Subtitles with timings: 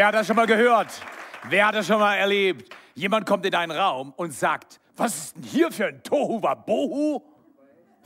[0.00, 0.88] Wer hat das schon mal gehört?
[1.50, 2.74] Wer hat das schon mal erlebt?
[2.94, 7.20] Jemand kommt in einen Raum und sagt, was ist denn hier für ein Tohu Wabohu?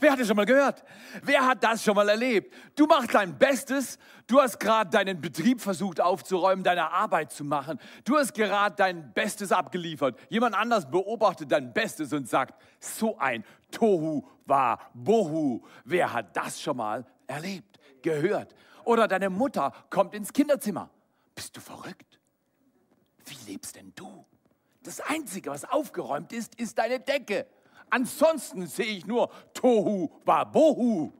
[0.01, 0.83] Wer hat das schon mal gehört?
[1.23, 2.53] Wer hat das schon mal erlebt?
[2.75, 7.79] Du machst dein Bestes, du hast gerade deinen Betrieb versucht aufzuräumen, deine Arbeit zu machen.
[8.03, 10.19] Du hast gerade dein Bestes abgeliefert.
[10.27, 15.63] Jemand anders beobachtet dein Bestes und sagt, so ein Tohu war Bohu.
[15.85, 18.53] Wer hat das schon mal erlebt, gehört?
[18.83, 20.89] Oder deine Mutter kommt ins Kinderzimmer.
[21.35, 22.19] Bist du verrückt?
[23.25, 24.25] Wie lebst denn du?
[24.83, 27.47] Das Einzige, was aufgeräumt ist, ist deine Decke.
[27.89, 31.11] Ansonsten sehe ich nur Tohu Wabohu.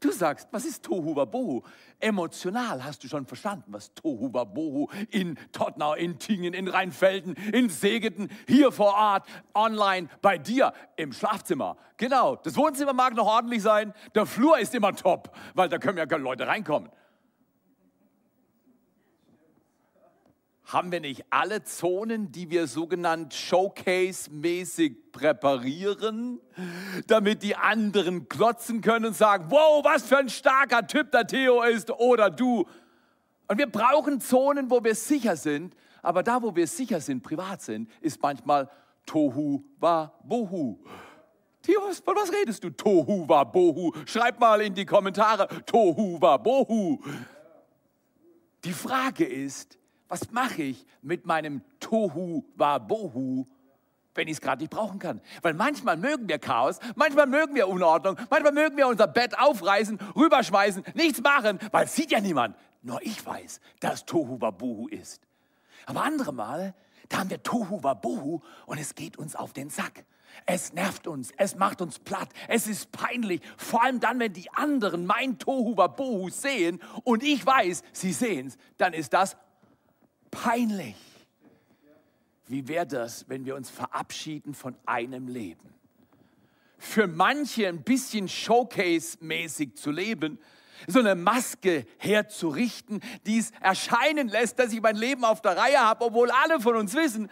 [0.00, 1.62] Du sagst, was ist Tohu Wabohu?
[1.98, 7.68] Emotional hast du schon verstanden, was Tohu Wabohu in Tottenau, in Tingen, in Rheinfelden, in
[7.68, 11.76] Segeten, hier vor Ort, online, bei dir im Schlafzimmer.
[11.98, 15.98] Genau, das Wohnzimmer mag noch ordentlich sein, der Flur ist immer top, weil da können
[15.98, 16.90] ja keine Leute reinkommen.
[20.72, 26.40] Haben wir nicht alle Zonen, die wir sogenannt Showcase-mäßig präparieren,
[27.08, 31.62] damit die anderen klotzen können und sagen, wow, was für ein starker Typ der Theo
[31.62, 32.66] ist oder du.
[33.48, 37.62] Und wir brauchen Zonen, wo wir sicher sind, aber da, wo wir sicher sind, privat
[37.62, 38.70] sind, ist manchmal
[39.06, 40.78] Tohu wa Bohu.
[41.62, 42.70] Theo, von was redest du?
[42.70, 43.92] Tohu wa Bohu.
[44.06, 47.00] Schreib mal in die Kommentare Tohu wa Bohu.
[48.64, 49.79] Die Frage ist,
[50.10, 53.46] was mache ich mit meinem Tohu Wabohu,
[54.14, 55.20] wenn ich es gerade nicht brauchen kann?
[55.40, 59.98] Weil manchmal mögen wir Chaos, manchmal mögen wir Unordnung, manchmal mögen wir unser Bett aufreißen,
[60.16, 62.56] rüberschmeißen, nichts machen, weil es sieht ja niemand.
[62.82, 65.22] Nur ich weiß, dass Tohu Wabohu ist.
[65.86, 66.74] Aber andere Mal,
[67.08, 70.04] da haben wir Tohu Wabohu und es geht uns auf den Sack.
[70.44, 74.50] Es nervt uns, es macht uns platt, es ist peinlich, vor allem dann, wenn die
[74.52, 79.36] anderen mein Tohu Wabohu sehen und ich weiß, sie sehen es, dann ist das
[80.30, 80.96] peinlich.
[82.46, 85.74] Wie wäre das, wenn wir uns verabschieden von einem Leben?
[86.78, 90.38] Für manche ein bisschen Showcase-mäßig zu leben,
[90.86, 95.78] so eine Maske herzurichten, die es erscheinen lässt, dass ich mein Leben auf der Reihe
[95.78, 97.28] habe, obwohl alle von uns wissen,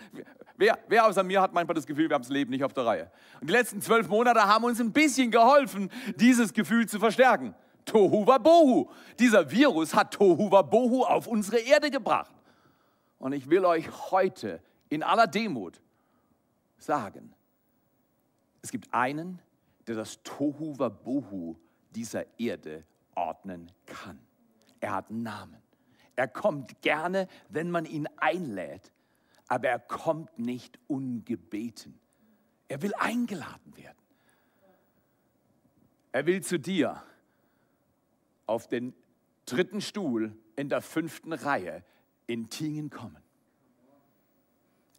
[0.56, 2.84] wer, wer außer mir hat manchmal das Gefühl, wir haben das Leben nicht auf der
[2.84, 3.10] Reihe.
[3.40, 7.54] Und die letzten zwölf Monate haben uns ein bisschen geholfen, dieses Gefühl zu verstärken.
[7.84, 8.90] Tohu Wabohu.
[9.18, 12.30] Dieser Virus hat Tohu Wabohu auf unsere Erde gebracht.
[13.18, 15.80] Und ich will euch heute in aller Demut
[16.78, 17.34] sagen,
[18.62, 19.40] es gibt einen,
[19.86, 21.56] der das Tohu Wabohu
[21.90, 22.84] dieser Erde
[23.14, 24.18] ordnen kann.
[24.80, 25.62] Er hat einen Namen.
[26.14, 28.92] Er kommt gerne, wenn man ihn einlädt,
[29.46, 31.98] aber er kommt nicht ungebeten.
[32.68, 33.96] Er will eingeladen werden.
[36.12, 37.02] Er will zu dir
[38.46, 38.94] auf den
[39.46, 41.84] dritten Stuhl in der fünften Reihe
[42.28, 43.18] in Tingen kommen.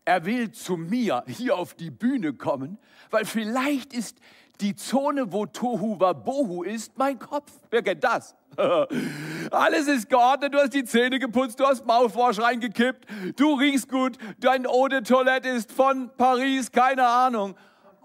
[0.04, 2.80] Er will zu mir hier auf die Bühne kommen,
[3.12, 4.18] weil vielleicht ist
[4.60, 7.52] die Zone, wo Tohu Wabohu ist, mein Kopf.
[7.70, 8.36] Wer kennt das?
[9.52, 13.06] Alles ist geordnet, du hast die Zähne geputzt, du hast Mouthwash reingekippt,
[13.38, 17.56] du riechst gut, dein Eau de Toilette ist von Paris, keine Ahnung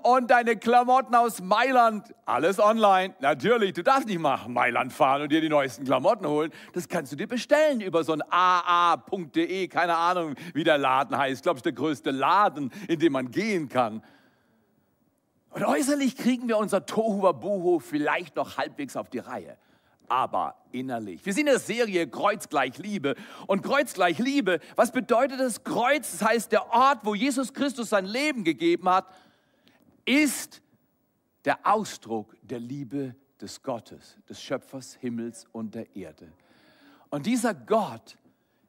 [0.05, 3.15] und deine Klamotten aus Mailand, alles online.
[3.21, 6.53] Natürlich, du darfst nicht nach Mailand fahren und dir die neuesten Klamotten holen.
[6.75, 11.37] Das kannst du dir bestellen über so ein aa.de, keine Ahnung, wie der Laden heißt.
[11.37, 14.03] Ich glaube, ist der größte Laden, in dem man gehen kann.
[15.49, 19.57] Und äußerlich kriegen wir unser Tohu Wabohu vielleicht noch halbwegs auf die Reihe.
[20.07, 21.25] Aber innerlich.
[21.25, 23.15] Wir sind in der Serie Kreuz gleich Liebe.
[23.47, 26.13] Und Kreuz gleich Liebe, was bedeutet das Kreuz?
[26.13, 29.07] Das heißt, der Ort, wo Jesus Christus sein Leben gegeben hat,
[30.05, 30.63] ist
[31.45, 36.33] der Ausdruck der Liebe des Gottes, des Schöpfers Himmels und der Erde.
[37.11, 38.17] Und dieser Gott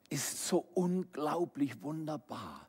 [0.10, 2.68] ist so unglaublich wunderbar.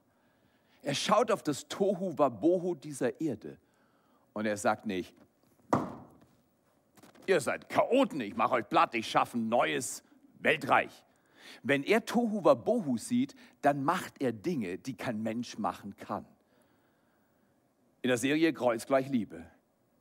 [0.82, 3.58] Er schaut auf das Tohu Wabohu dieser Erde
[4.32, 5.12] und er sagt nicht,
[7.26, 10.04] ihr seid Chaoten, ich mache euch platt, ich schaffe ein neues
[10.38, 11.04] Weltreich.
[11.62, 16.24] Wenn er Tohu Wabohu sieht, dann macht er Dinge, die kein Mensch machen kann
[18.06, 19.44] in der Serie Kreuz gleich Liebe.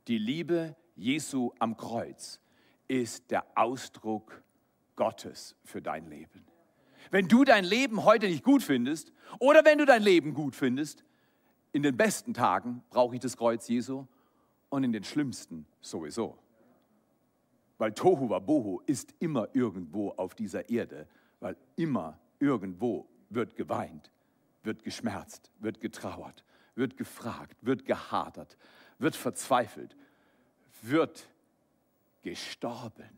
[0.08, 2.40] Die Liebe Jesu am Kreuz
[2.88, 4.44] ist der Ausdruck
[4.96, 6.46] Gottes für dein Leben.
[7.10, 11.04] Wenn du dein Leben heute nicht gut findest oder wenn du dein Leben gut findest,
[11.72, 14.06] in den besten Tagen brauche ich das Kreuz Jesu
[14.70, 16.38] und in den schlimmsten sowieso.
[17.80, 21.08] Weil Tohu Wabohu ist immer irgendwo auf dieser Erde,
[21.40, 24.12] weil immer irgendwo wird geweint,
[24.62, 26.45] wird geschmerzt, wird getrauert
[26.76, 28.58] wird gefragt, wird gehadert,
[29.00, 29.96] wird verzweifelt,
[30.82, 31.28] wird
[32.22, 33.10] gestorben.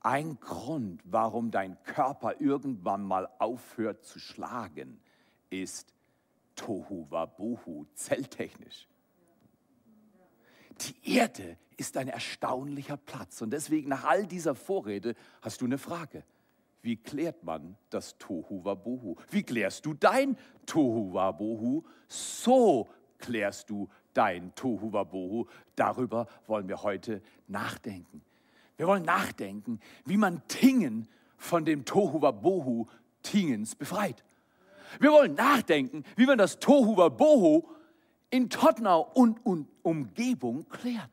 [0.00, 5.00] ein Grund, warum dein Körper irgendwann mal aufhört zu schlagen,
[5.48, 5.94] ist
[6.56, 8.88] Tohu Wabuhu, zelltechnisch.
[10.80, 15.78] Die Erde ist ein erstaunlicher Platz und deswegen nach all dieser Vorrede hast du eine
[15.78, 16.24] Frage.
[16.82, 19.14] Wie klärt man das Tohu Wabuhu?
[19.30, 20.36] Wie klärst du dein
[20.66, 21.84] Tohu Wabuhu?
[22.08, 22.88] So
[23.18, 25.46] klärst du dein Tohu Wabuhu.
[25.76, 28.22] Darüber wollen wir heute nachdenken.
[28.76, 31.06] Wir wollen nachdenken, wie man Tingen
[31.36, 32.88] von dem Tohu Wabohu
[33.22, 34.24] Tingens befreit.
[34.98, 37.62] Wir wollen nachdenken, wie man das Tohu Wabohu
[38.30, 41.10] in Tottenau und, und Umgebung klärt.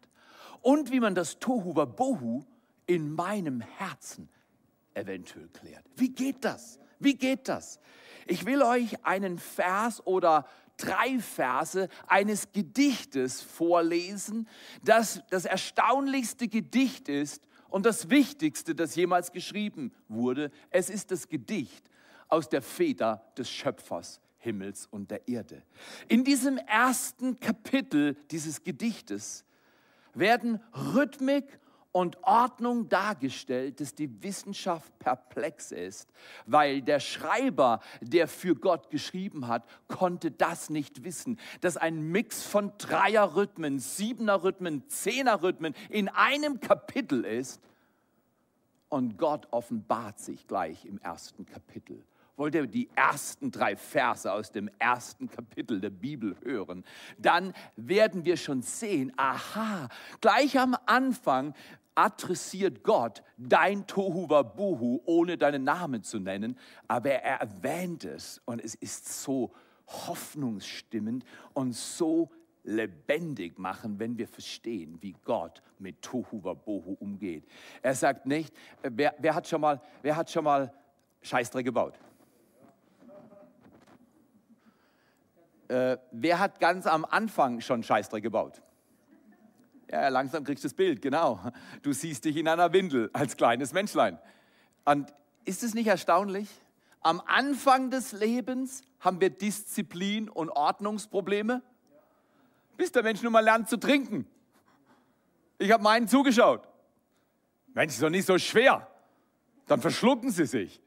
[0.61, 2.43] Und wie man das Tohu Wabohu
[2.87, 4.29] in meinem Herzen
[4.99, 5.85] eventuell klärt.
[5.95, 6.79] Wie geht das?
[6.99, 7.79] Wie geht das?
[8.27, 10.45] Ich will euch einen Vers oder
[10.77, 14.47] drei Verse eines Gedichtes vorlesen,
[14.83, 21.27] das das erstaunlichste Gedicht ist, und das Wichtigste, das jemals geschrieben wurde, es ist das
[21.29, 21.89] Gedicht
[22.27, 25.63] aus der Feder des Schöpfers Himmels und der Erde.
[26.07, 29.45] In diesem ersten Kapitel dieses Gedichtes
[30.13, 31.59] werden Rhythmik
[31.91, 36.09] und Ordnung dargestellt, dass die Wissenschaft perplex ist,
[36.45, 42.43] weil der Schreiber, der für Gott geschrieben hat, konnte das nicht wissen, dass ein Mix
[42.43, 47.61] von Dreierrhythmen, Siebenerrhythmen, Zehnerrhythmen in einem Kapitel ist.
[48.87, 52.03] Und Gott offenbart sich gleich im ersten Kapitel.
[52.39, 56.85] Wollt ihr die ersten drei Verse aus dem ersten Kapitel der Bibel hören,
[57.17, 59.89] dann werden wir schon sehen, aha,
[60.21, 61.53] gleich am Anfang
[61.95, 66.57] adressiert Gott dein Tohu Wabuhu, ohne deinen Namen zu nennen,
[66.87, 69.51] aber er erwähnt es und es ist so
[69.87, 72.29] hoffnungsstimmend und so
[72.63, 77.45] lebendig machen, wenn wir verstehen, wie Gott mit Tohu Wabohu umgeht.
[77.81, 78.53] Er sagt nicht,
[78.83, 80.73] wer, wer, hat schon mal, wer hat schon mal
[81.21, 81.99] Scheißdreck gebaut?
[85.67, 88.61] Äh, wer hat ganz am Anfang schon Scheißdreck gebaut?
[89.91, 91.39] Ja, langsam kriegst du das Bild, genau.
[91.81, 94.19] Du siehst dich in einer Windel als kleines Menschlein.
[94.85, 95.11] Und
[95.45, 96.47] ist es nicht erstaunlich?
[97.01, 101.63] Am Anfang des Lebens haben wir Disziplin- und Ordnungsprobleme,
[102.77, 104.27] bis der Mensch nun mal lernt zu trinken.
[105.57, 106.67] Ich habe meinen zugeschaut.
[107.73, 108.87] Mensch, ist doch nicht so schwer.
[109.65, 110.81] Dann verschlucken sie sich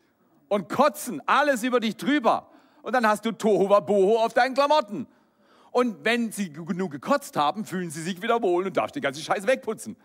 [0.48, 2.50] und kotzen alles über dich drüber.
[2.82, 5.06] Und dann hast du Tohu Boho auf deinen Klamotten.
[5.72, 9.22] Und wenn sie genug gekotzt haben, fühlen sie sich wieder wohl und darfst die ganze
[9.22, 9.96] Scheiße wegputzen.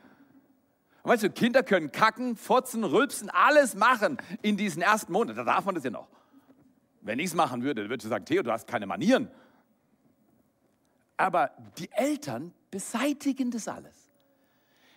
[1.03, 5.37] Und weißt du, Kinder können kacken, fotzen, rülpsen, alles machen in diesen ersten Monaten.
[5.37, 6.07] Da darf man das ja noch.
[7.01, 9.29] Wenn ich es machen würde, dann würdest du sagen, Theo, du hast keine Manieren.
[11.17, 14.09] Aber die Eltern beseitigen das alles.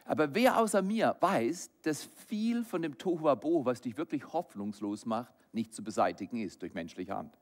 [0.05, 5.33] Aber wer außer mir weiß, dass viel von dem Tohuwabohu, was dich wirklich hoffnungslos macht,
[5.53, 7.37] nicht zu beseitigen ist durch menschliche Hand.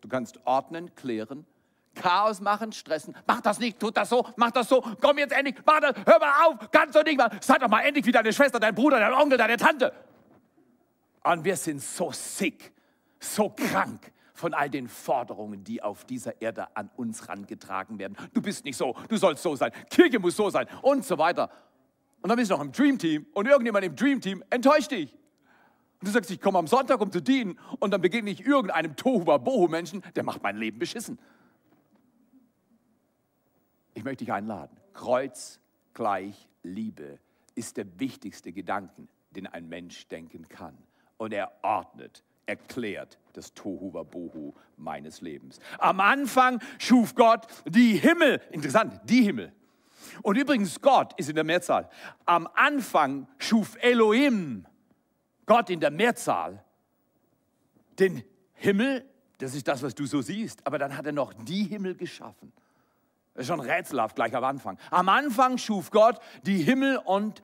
[0.00, 1.46] Du kannst ordnen, klären,
[1.94, 3.14] Chaos machen, stressen.
[3.26, 6.18] Mach das nicht, tut das so, mach das so, komm jetzt endlich, mach das, hör
[6.18, 7.30] mal auf, kannst du nicht mal.
[7.40, 9.92] Sei doch mal endlich wie deine Schwester, dein Bruder, dein Onkel, deine Tante.
[11.24, 12.72] Und wir sind so sick,
[13.20, 18.16] so krank von all den Forderungen, die auf dieser Erde an uns rangetragen werden.
[18.32, 21.50] Du bist nicht so, du sollst so sein, Kirche muss so sein und so weiter.
[22.22, 25.12] Und dann bist du noch im Dream Team und irgendjemand im Dream Team enttäuscht dich.
[26.00, 28.96] Und du sagst, ich komme am Sonntag, um zu dienen und dann begegne ich irgendeinem
[28.96, 31.20] Tohuwa-Bohu-Menschen, der macht mein Leben beschissen.
[34.02, 34.76] Ich möchte dich einladen.
[34.94, 35.60] Kreuz
[35.94, 37.20] gleich Liebe
[37.54, 40.76] ist der wichtigste Gedanken, den ein Mensch denken kann.
[41.18, 45.60] Und er ordnet, erklärt das Tohuwabohu meines Lebens.
[45.78, 48.40] Am Anfang schuf Gott die Himmel.
[48.50, 49.52] Interessant, die Himmel.
[50.22, 51.88] Und übrigens, Gott ist in der Mehrzahl.
[52.24, 54.66] Am Anfang schuf Elohim,
[55.46, 56.64] Gott in der Mehrzahl,
[58.00, 59.08] den Himmel.
[59.38, 60.66] Das ist das, was du so siehst.
[60.66, 62.52] Aber dann hat er noch die Himmel geschaffen.
[63.34, 64.78] Das ist schon rätselhaft gleich am Anfang.
[64.90, 67.42] Am Anfang schuf Gott die Himmel und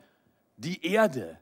[0.56, 1.38] die Erde.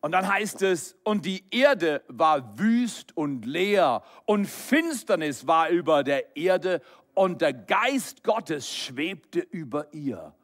[0.00, 6.02] Und dann heißt es, und die Erde war wüst und leer und Finsternis war über
[6.02, 6.82] der Erde
[7.14, 10.34] und der Geist Gottes schwebte über ihr.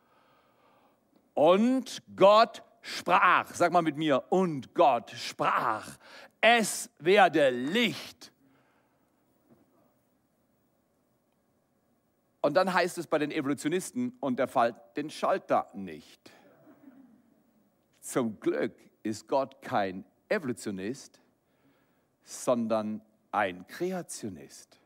[1.35, 5.88] Und Gott sprach, sag mal mit mir, und Gott sprach,
[6.40, 8.33] es werde Licht.
[12.40, 16.33] Und dann heißt es bei den Evolutionisten, und er fällt den Schalter nicht.
[18.00, 21.21] Zum Glück ist Gott kein Evolutionist,
[22.23, 23.02] sondern
[23.33, 24.78] ein Kreationist.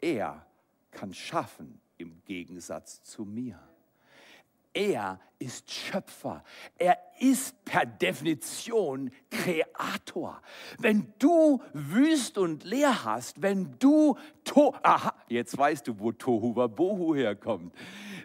[0.00, 0.46] Er
[0.90, 3.58] kann schaffen im Gegensatz zu mir.
[4.76, 6.44] Er ist Schöpfer.
[6.76, 10.40] Er ist per Definition Kreator.
[10.78, 16.54] Wenn du wüst und leer hast, wenn du to aha, jetzt weißt du, wo Tohu
[16.54, 17.74] Wabohu herkommt.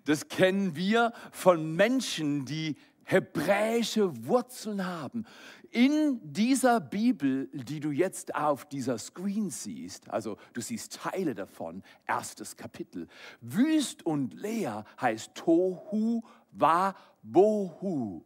[0.05, 5.25] Das kennen wir von Menschen, die hebräische Wurzeln haben.
[5.70, 11.81] In dieser Bibel, die du jetzt auf dieser Screen siehst, also du siehst Teile davon,
[12.05, 13.08] erstes Kapitel,
[13.39, 18.24] wüst und leer heißt Tohu war Bohu.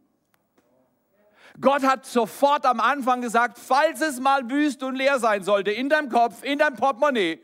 [1.60, 5.88] Gott hat sofort am Anfang gesagt, falls es mal wüst und leer sein sollte, in
[5.88, 7.40] deinem Kopf, in deinem Portemonnaie,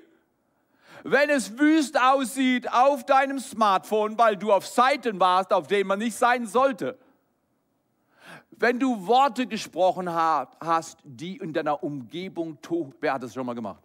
[1.04, 5.98] wenn es wüst aussieht auf deinem Smartphone, weil du auf Seiten warst, auf denen man
[5.98, 6.98] nicht sein sollte,
[8.50, 12.58] wenn du Worte gesprochen hast, die in deiner Umgebung,
[13.00, 13.82] wer hat das schon mal gemacht?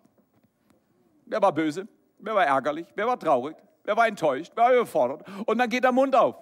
[1.25, 1.88] Wer war böse?
[2.20, 2.88] Wer war ärgerlich?
[2.94, 3.56] Wer war traurig?
[3.84, 4.51] Wer war enttäuscht?
[4.56, 5.24] Wer war überfordert?
[5.46, 6.36] Und dann geht der Mund auf.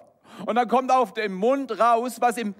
[0.45, 2.55] Und dann kommt auf dem Mund raus, was im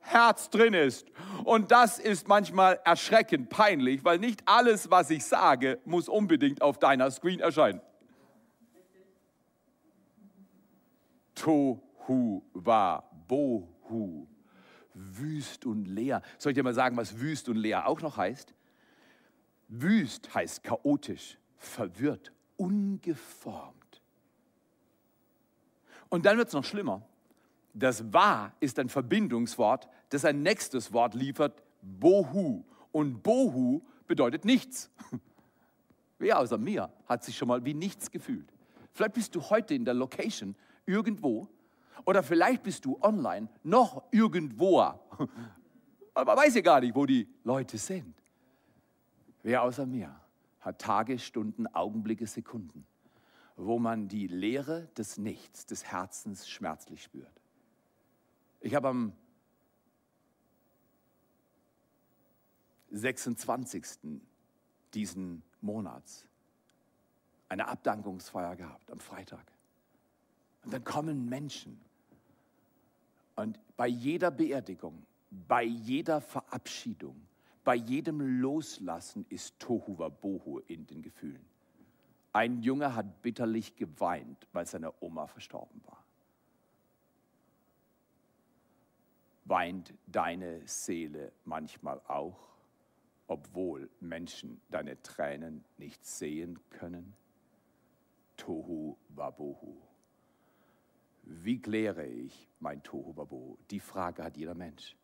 [0.00, 1.06] Herz drin ist.
[1.44, 6.78] Und das ist manchmal erschreckend peinlich, weil nicht alles, was ich sage, muss unbedingt auf
[6.78, 7.80] deiner Screen erscheinen.
[11.34, 14.26] Tohu wa bohu.
[14.94, 16.22] Wüst und leer.
[16.38, 18.54] Soll ich dir mal sagen, was wüst und leer auch noch heißt?
[19.68, 23.75] Wüst heißt chaotisch, verwirrt, ungeformt.
[26.16, 27.02] Und dann wird es noch schlimmer.
[27.74, 32.64] Das Wa ist ein Verbindungswort, das ein nächstes Wort liefert, Bohu.
[32.90, 34.90] Und Bohu bedeutet nichts.
[36.18, 38.50] Wer außer mir hat sich schon mal wie nichts gefühlt?
[38.94, 40.56] Vielleicht bist du heute in der Location
[40.86, 41.48] irgendwo
[42.06, 44.80] oder vielleicht bist du online noch irgendwo.
[46.14, 48.14] Aber man weiß ja gar nicht, wo die Leute sind.
[49.42, 50.18] Wer außer mir
[50.60, 52.86] hat Tage, Stunden, Augenblicke, Sekunden,
[53.56, 57.40] wo man die Leere des Nichts, des Herzens schmerzlich spürt.
[58.60, 59.12] Ich habe am
[62.90, 63.84] 26.
[64.94, 66.26] diesen Monats
[67.48, 69.44] eine Abdankungsfeier gehabt, am Freitag.
[70.64, 71.80] Und dann kommen Menschen.
[73.36, 77.26] Und bei jeder Beerdigung, bei jeder Verabschiedung,
[77.64, 81.44] bei jedem Loslassen ist Tohu Wabohu in den Gefühlen.
[82.36, 86.04] Ein Junge hat bitterlich geweint, weil seine Oma verstorben war.
[89.46, 92.36] Weint deine Seele manchmal auch,
[93.26, 97.14] obwohl Menschen deine Tränen nicht sehen können?
[98.36, 99.80] Tohu Wabohu.
[101.22, 103.56] Wie kläre ich mein Tohu Wabohu?
[103.70, 104.94] Die Frage hat jeder Mensch.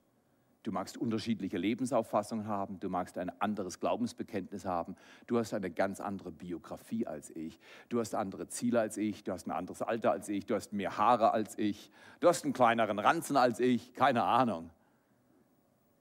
[0.62, 4.94] Du magst unterschiedliche Lebensauffassungen haben, du magst ein anderes Glaubensbekenntnis haben,
[5.26, 9.32] du hast eine ganz andere Biografie als ich, du hast andere Ziele als ich, du
[9.32, 11.90] hast ein anderes Alter als ich, du hast mehr Haare als ich,
[12.20, 14.70] du hast einen kleineren Ranzen als ich, keine Ahnung.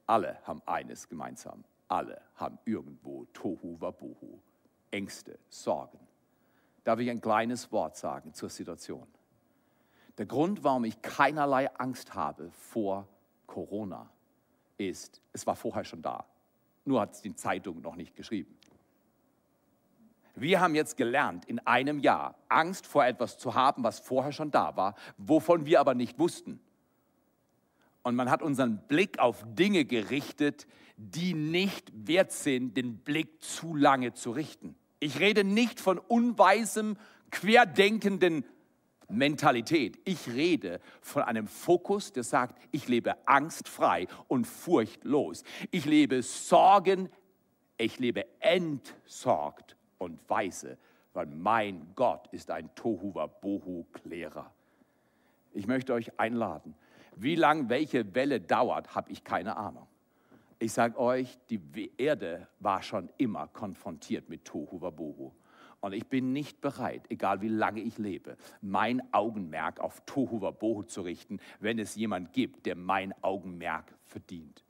[0.06, 4.38] Alle haben eines gemeinsam, alle haben irgendwo Tohu Wabohu,
[4.92, 5.98] Ängste, Sorgen.
[6.84, 9.08] Darf ich ein kleines Wort sagen zur Situation?
[10.18, 13.08] Der Grund, warum ich keinerlei Angst habe vor
[13.46, 14.10] Corona,
[14.88, 16.26] ist, es war vorher schon da.
[16.84, 18.56] Nur hat es die Zeitung noch nicht geschrieben.
[20.34, 24.50] Wir haben jetzt gelernt, in einem Jahr Angst vor etwas zu haben, was vorher schon
[24.50, 26.60] da war, wovon wir aber nicht wussten.
[28.02, 33.76] Und man hat unseren Blick auf Dinge gerichtet, die nicht wert sind, den Blick zu
[33.76, 34.74] lange zu richten.
[34.98, 36.96] Ich rede nicht von unweisem,
[37.30, 38.44] querdenkenden
[39.12, 39.98] Mentalität.
[40.04, 45.44] Ich rede von einem Fokus, der sagt, ich lebe angstfrei und furchtlos.
[45.70, 47.08] Ich lebe Sorgen,
[47.76, 50.78] ich lebe entsorgt und weise,
[51.12, 54.52] weil mein Gott ist ein Tohuwa Bohu Klärer.
[55.52, 56.74] Ich möchte euch einladen.
[57.16, 59.86] Wie lang welche Welle dauert, habe ich keine Ahnung.
[60.58, 65.32] Ich sage euch, die Erde war schon immer konfrontiert mit Tohuwa Bohu.
[65.82, 70.84] Und ich bin nicht bereit, egal wie lange ich lebe, mein Augenmerk auf Tohu Wabohu
[70.84, 74.64] zu richten, wenn es jemand gibt, der mein Augenmerk verdient.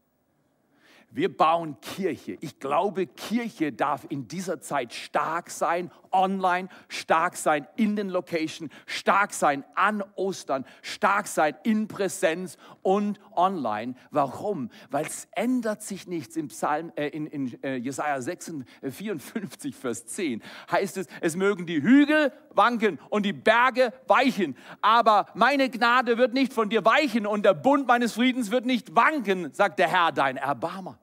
[1.14, 2.38] Wir bauen Kirche.
[2.40, 8.70] Ich glaube, Kirche darf in dieser Zeit stark sein, online, stark sein in den Location,
[8.86, 13.94] stark sein an Ostern, stark sein in Präsenz und online.
[14.10, 14.70] Warum?
[14.90, 20.06] Weil es ändert sich nichts im Psalm, äh, in, in äh, Jesaja 56, 54, Vers
[20.06, 26.16] 10 heißt es, es mögen die Hügel wanken und die Berge weichen, aber meine Gnade
[26.16, 29.88] wird nicht von dir weichen und der Bund meines Friedens wird nicht wanken, sagt der
[29.88, 30.98] Herr, dein Erbarmer.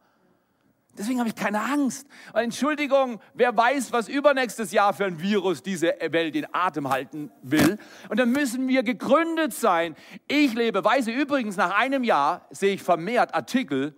[0.99, 2.05] Deswegen habe ich keine Angst.
[2.33, 7.77] Entschuldigung, wer weiß, was übernächstes Jahr für ein Virus diese Welt in Atem halten will.
[8.09, 9.95] Und dann müssen wir gegründet sein.
[10.27, 11.11] Ich lebe weise.
[11.11, 13.95] Übrigens, nach einem Jahr sehe ich vermehrt Artikel,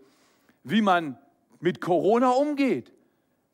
[0.64, 1.18] wie man
[1.60, 2.94] mit Corona umgeht.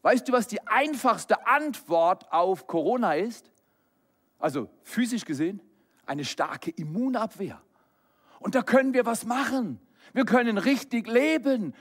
[0.02, 3.50] Weißt du, was die einfachste Antwort auf Corona ist?
[4.40, 5.62] Also physisch gesehen,
[6.06, 7.62] eine starke Immunabwehr.
[8.40, 9.80] Und da können wir was machen.
[10.12, 11.74] Wir können richtig leben.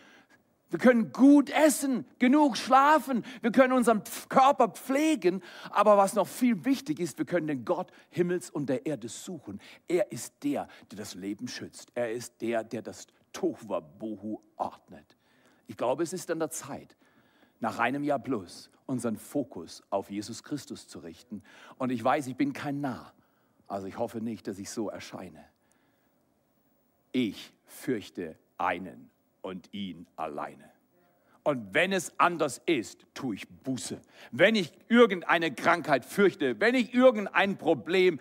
[0.70, 6.64] Wir können gut essen, genug schlafen, wir können unseren Körper pflegen, aber was noch viel
[6.64, 9.60] wichtig ist, wir können den Gott Himmels und der Erde suchen.
[9.86, 11.92] Er ist der, der das Leben schützt.
[11.94, 15.16] Er ist der, der das Tohuwabohu ordnet.
[15.68, 16.96] Ich glaube, es ist an der Zeit,
[17.60, 21.42] nach einem Jahr plus unseren Fokus auf Jesus Christus zu richten.
[21.78, 23.12] Und ich weiß, ich bin kein Narr,
[23.68, 25.44] also ich hoffe nicht, dass ich so erscheine.
[27.12, 29.10] Ich fürchte einen
[29.46, 30.68] und ihn alleine.
[31.44, 34.02] Und wenn es anders ist, tue ich Buße.
[34.32, 38.18] Wenn ich irgendeine Krankheit fürchte, wenn ich irgendein Problem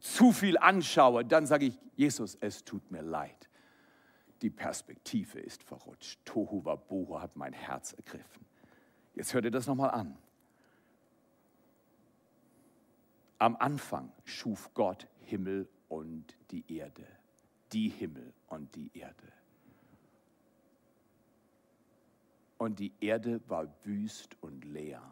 [0.00, 3.50] zu viel anschaue, dann sage ich, Jesus, es tut mir leid.
[4.40, 6.24] Die Perspektive ist verrutscht.
[6.24, 8.46] Tohu Wabohu hat mein Herz ergriffen.
[9.14, 10.16] Jetzt hört ihr das nochmal an.
[13.36, 17.06] Am Anfang schuf Gott Himmel und die Erde.
[17.72, 19.35] Die Himmel und die Erde.
[22.58, 25.02] Und die Erde war wüst und leer.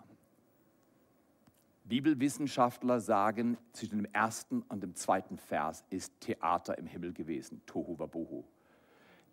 [1.84, 7.98] Bibelwissenschaftler sagen, zwischen dem ersten und dem zweiten Vers ist Theater im Himmel gewesen, Tohu
[7.98, 8.44] Wabohu.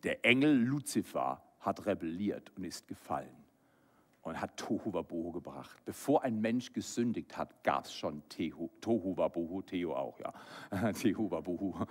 [0.04, 3.42] Der Engel Luzifer hat rebelliert und ist gefallen
[4.24, 5.78] und hat Tohu Wabohu gebracht.
[5.86, 10.92] Bevor ein Mensch gesündigt hat, gab es schon Tehu, Tohu Wabohu, Theo auch, ja.
[10.94, 11.86] Tehu Wabohu.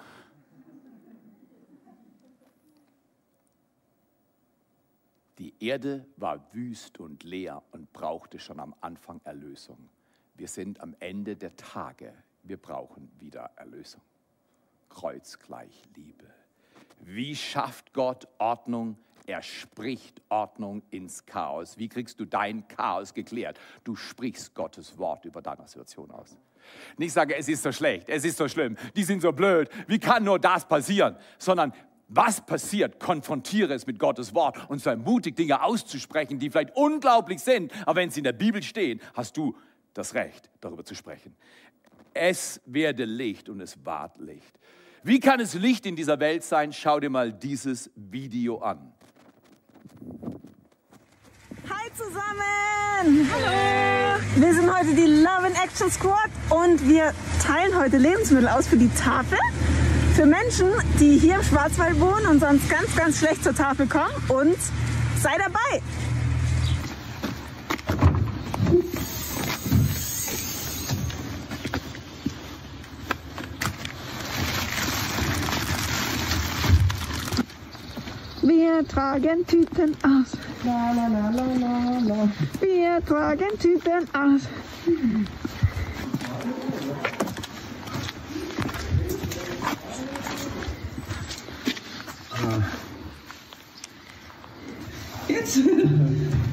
[5.41, 9.89] Die Erde war wüst und leer und brauchte schon am Anfang Erlösung.
[10.35, 12.13] Wir sind am Ende der Tage.
[12.43, 14.03] Wir brauchen wieder Erlösung.
[14.91, 16.27] Kreuz gleich Liebe.
[17.01, 18.99] Wie schafft Gott Ordnung?
[19.25, 21.79] Er spricht Ordnung ins Chaos.
[21.79, 23.59] Wie kriegst du dein Chaos geklärt?
[23.83, 26.37] Du sprichst Gottes Wort über deine Situation aus.
[26.99, 29.99] Nicht sage, es ist so schlecht, es ist so schlimm, die sind so blöd, wie
[29.99, 31.17] kann nur das passieren?
[31.39, 31.73] Sondern
[32.11, 32.99] was passiert?
[32.99, 38.01] Konfrontiere es mit Gottes Wort und sei mutig, Dinge auszusprechen, die vielleicht unglaublich sind, aber
[38.01, 39.57] wenn sie in der Bibel stehen, hast du
[39.95, 41.35] das Recht, darüber zu sprechen.
[42.13, 44.59] Es werde Licht und es ward Licht.
[45.05, 46.73] Wie kann es Licht in dieser Welt sein?
[46.73, 48.93] Schau dir mal dieses Video an.
[51.69, 53.31] Hi zusammen!
[53.33, 54.21] Hallo!
[54.37, 58.77] Wir sind heute die Love in Action Squad und wir teilen heute Lebensmittel aus für
[58.77, 59.39] die Tafel
[60.15, 60.69] für Menschen,
[60.99, 64.13] die hier im Schwarzwald wohnen und sonst ganz, ganz schlecht zur Tafel kommen.
[64.29, 64.57] Und
[65.21, 65.83] sei dabei!
[78.43, 80.37] Wir tragen Tüten aus.
[80.65, 82.29] La, la, la, la, la, la.
[82.61, 84.43] Wir tragen Tüten aus.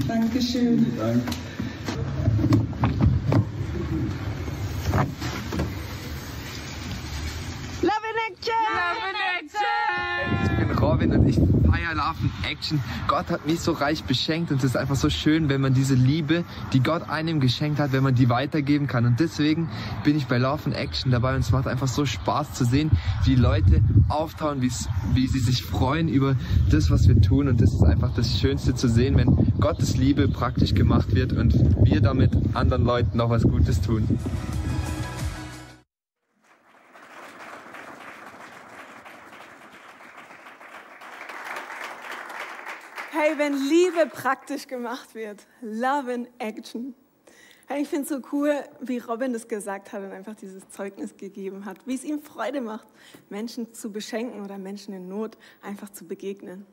[0.08, 0.86] Dankeschön.
[0.97, 1.21] Danke.
[7.82, 8.54] Love in Action!
[8.73, 9.76] Love in Action!
[10.43, 12.81] Ich bin Robin und ich feier Love in Action.
[13.07, 15.95] Gott hat mich so reich beschenkt und es ist einfach so schön, wenn man diese
[15.95, 19.05] Liebe, die Gott einem geschenkt hat, wenn man die weitergeben kann.
[19.05, 19.69] Und deswegen
[20.03, 22.91] bin ich bei Love in Action dabei und es macht einfach so Spaß zu sehen,
[23.25, 26.36] wie Leute auftauen, wie sie sich freuen über
[26.69, 27.47] das, was wir tun.
[27.47, 31.53] Und das ist einfach das Schönste zu sehen, wenn Gottes Liebe praktisch gemacht wird und
[31.83, 34.07] wir damit anderen Leuten noch was Gutes tun.
[43.27, 46.95] Hey, wenn Liebe praktisch gemacht wird, Love in Action.
[47.67, 51.17] Hey, ich finde es so cool, wie Robin das gesagt hat und einfach dieses Zeugnis
[51.17, 52.87] gegeben hat, wie es ihm Freude macht,
[53.27, 56.65] Menschen zu beschenken oder Menschen in Not einfach zu begegnen.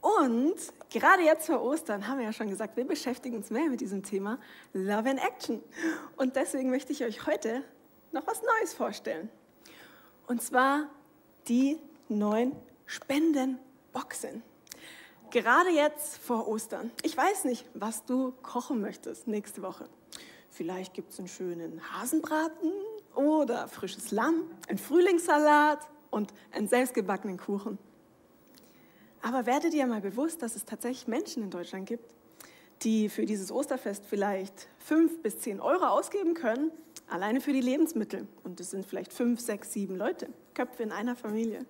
[0.00, 0.56] Und
[0.90, 4.02] gerade jetzt vor Ostern haben wir ja schon gesagt, wir beschäftigen uns mehr mit diesem
[4.02, 4.40] Thema
[4.72, 5.62] Love in Action.
[6.16, 7.62] Und deswegen möchte ich euch heute
[8.10, 9.28] noch was Neues vorstellen.
[10.26, 10.88] Und zwar
[11.46, 14.42] die neuen Spendenboxen.
[15.34, 16.92] Gerade jetzt vor Ostern.
[17.02, 19.88] Ich weiß nicht, was du kochen möchtest nächste Woche.
[20.48, 22.70] Vielleicht gibt es einen schönen Hasenbraten
[23.16, 27.78] oder frisches Lamm, einen Frühlingssalat und einen selbstgebackenen Kuchen.
[29.22, 32.14] Aber werdet ihr mal bewusst, dass es tatsächlich Menschen in Deutschland gibt,
[32.82, 36.70] die für dieses Osterfest vielleicht fünf bis zehn Euro ausgeben können,
[37.08, 38.28] alleine für die Lebensmittel.
[38.44, 41.66] Und das sind vielleicht fünf, sechs, sieben Leute, Köpfe in einer Familie.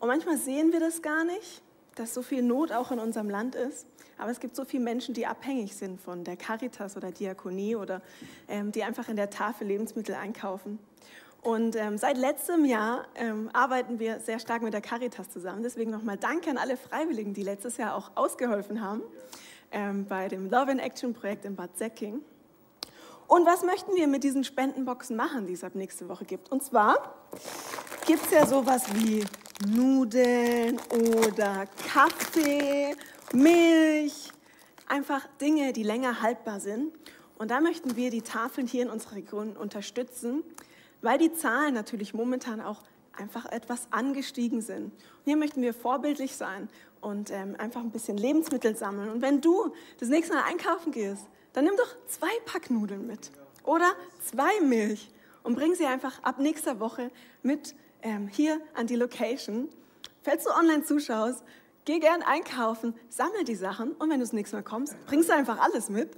[0.00, 1.62] Und manchmal sehen wir das gar nicht,
[1.98, 3.86] dass so viel Not auch in unserem Land ist.
[4.18, 8.02] Aber es gibt so viele Menschen, die abhängig sind von der Caritas oder Diakonie oder
[8.48, 10.78] ähm, die einfach in der Tafel Lebensmittel einkaufen.
[11.42, 15.62] Und ähm, seit letztem Jahr ähm, arbeiten wir sehr stark mit der Caritas zusammen.
[15.62, 19.02] Deswegen nochmal Danke an alle Freiwilligen, die letztes Jahr auch ausgeholfen haben
[19.70, 22.20] ähm, bei dem Love in Action Projekt in Bad Säcking.
[23.28, 26.50] Und was möchten wir mit diesen Spendenboxen machen, die es ab nächste Woche gibt?
[26.50, 27.14] Und zwar
[28.06, 29.22] gibt es ja sowas wie
[29.66, 32.94] Nudeln oder Kaffee,
[33.32, 34.30] Milch,
[34.86, 36.92] einfach Dinge, die länger haltbar sind.
[37.38, 40.44] Und da möchten wir die Tafeln hier in unserer Region unterstützen,
[41.02, 42.82] weil die Zahlen natürlich momentan auch
[43.16, 44.84] einfach etwas angestiegen sind.
[44.84, 46.68] Und hier möchten wir vorbildlich sein
[47.00, 49.10] und ähm, einfach ein bisschen Lebensmittel sammeln.
[49.10, 53.32] Und wenn du das nächste Mal einkaufen gehst, dann nimm doch zwei Packnudeln mit
[53.64, 53.92] oder
[54.22, 55.10] zwei Milch
[55.42, 57.10] und bring sie einfach ab nächster Woche
[57.42, 59.68] mit ähm, hier an die Location.
[60.22, 61.42] Falls du online zuschaust,
[61.84, 65.34] geh gern einkaufen, sammel die Sachen und wenn du das nächste Mal kommst, bringst du
[65.34, 66.16] einfach alles mit.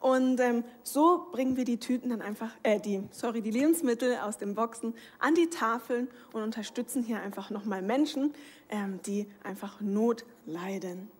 [0.00, 4.38] Und ähm, so bringen wir die Tüten dann einfach, äh, die, sorry, die Lebensmittel aus
[4.38, 8.32] den Boxen an die Tafeln und unterstützen hier einfach nochmal Menschen,
[8.68, 11.10] ähm, die einfach Not leiden.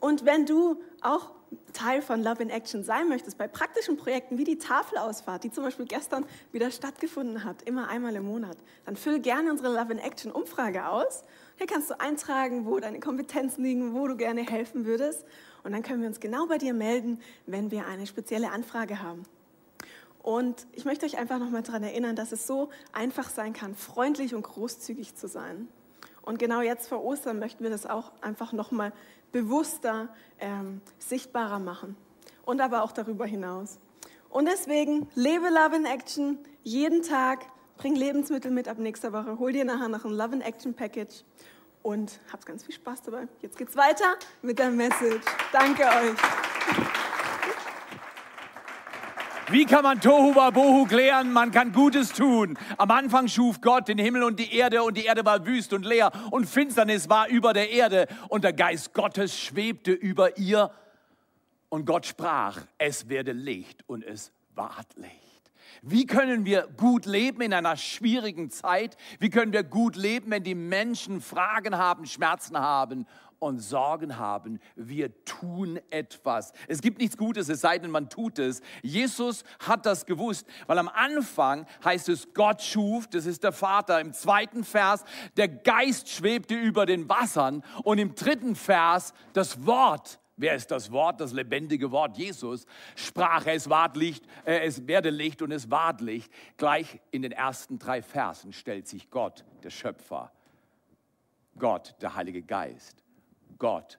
[0.00, 1.32] Und wenn du auch
[1.72, 5.64] Teil von Love in Action sein möchtest, bei praktischen Projekten wie die Tafelausfahrt, die zum
[5.64, 9.98] Beispiel gestern wieder stattgefunden hat, immer einmal im Monat, dann fülle gerne unsere Love in
[9.98, 11.22] Action Umfrage aus.
[11.56, 15.24] Hier kannst du eintragen, wo deine Kompetenzen liegen, wo du gerne helfen würdest.
[15.64, 19.24] Und dann können wir uns genau bei dir melden, wenn wir eine spezielle Anfrage haben.
[20.22, 24.34] Und ich möchte euch einfach nochmal daran erinnern, dass es so einfach sein kann, freundlich
[24.34, 25.68] und großzügig zu sein.
[26.28, 28.92] Und genau jetzt vor Ostern möchten wir das auch einfach nochmal
[29.32, 31.96] bewusster, ähm, sichtbarer machen.
[32.44, 33.78] Und aber auch darüber hinaus.
[34.28, 37.46] Und deswegen lebe Love in Action jeden Tag.
[37.78, 39.38] Bring Lebensmittel mit ab nächster Woche.
[39.38, 41.24] Hol dir nachher noch ein Love in Action Package
[41.82, 43.26] und habt ganz viel Spaß dabei.
[43.40, 45.24] Jetzt geht's weiter mit der Message.
[45.50, 46.47] Danke euch.
[49.50, 51.32] Wie kann man Tohu Wabohu klären?
[51.32, 52.58] Man kann Gutes tun.
[52.76, 55.86] Am Anfang schuf Gott den Himmel und die Erde und die Erde war wüst und
[55.86, 60.70] leer und Finsternis war über der Erde und der Geist Gottes schwebte über ihr
[61.70, 65.14] und Gott sprach, es werde Licht und es ward Licht.
[65.80, 68.98] Wie können wir gut leben in einer schwierigen Zeit?
[69.18, 73.06] Wie können wir gut leben, wenn die Menschen Fragen haben, Schmerzen haben
[73.38, 74.60] und Sorgen haben.
[74.74, 76.52] Wir tun etwas.
[76.66, 78.60] Es gibt nichts Gutes, es sei denn, man tut es.
[78.82, 84.00] Jesus hat das gewusst, weil am Anfang heißt es, Gott schuf, das ist der Vater.
[84.00, 85.04] Im zweiten Vers,
[85.36, 87.62] der Geist schwebte über den Wassern.
[87.84, 92.64] Und im dritten Vers, das Wort Wer ist das Wort, das lebendige Wort Jesus?
[92.94, 96.32] Sprach es ward Licht, äh, es werde Licht und es ward Licht.
[96.56, 100.30] Gleich in den ersten drei Versen stellt sich Gott, der Schöpfer,
[101.58, 103.02] Gott, der Heilige Geist
[103.58, 103.98] Gott,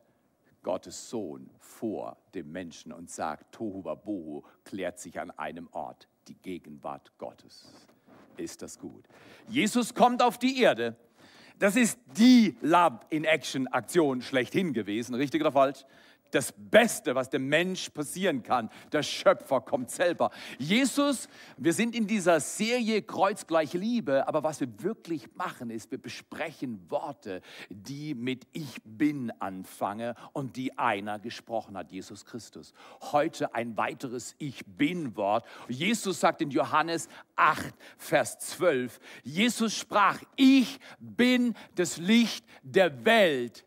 [0.64, 6.36] Gottes Sohn, vor dem Menschen und sagt, Tohu Wabohu klärt sich an einem Ort, die
[6.36, 7.72] Gegenwart Gottes.
[8.38, 9.06] Ist das gut?
[9.48, 10.96] Jesus kommt auf die Erde.
[11.60, 15.84] Das ist die Love in Action Aktion schlechthin gewesen, richtig oder falsch?
[16.32, 18.70] Das Beste, was dem Mensch passieren kann.
[18.92, 20.32] Der Schöpfer kommt selber.
[20.58, 25.98] Jesus, wir sind in dieser Serie Kreuzgleich Liebe, aber was wir wirklich machen, ist, wir
[25.98, 32.74] besprechen Worte, die mit Ich bin anfangen und die einer gesprochen hat, Jesus Christus.
[33.12, 35.46] Heute ein weiteres Ich bin Wort.
[35.68, 43.66] Jesus sagt in Johannes 8, Vers 12, Jesus sprach, ich bin das Licht der Welt.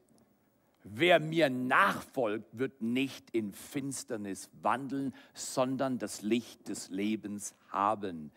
[0.84, 8.32] Wer mir nachfolgt, wird nicht in Finsternis wandeln, sondern das Licht des Lebens haben.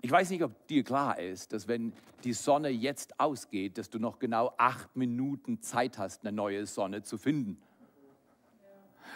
[0.00, 1.92] Ich weiß nicht, ob dir klar ist, dass wenn
[2.24, 7.04] die Sonne jetzt ausgeht, dass du noch genau acht Minuten Zeit hast, eine neue Sonne
[7.04, 7.62] zu finden.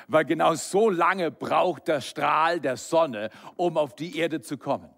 [0.07, 4.89] Weil genau so lange braucht der Strahl der Sonne, um auf die Erde zu kommen.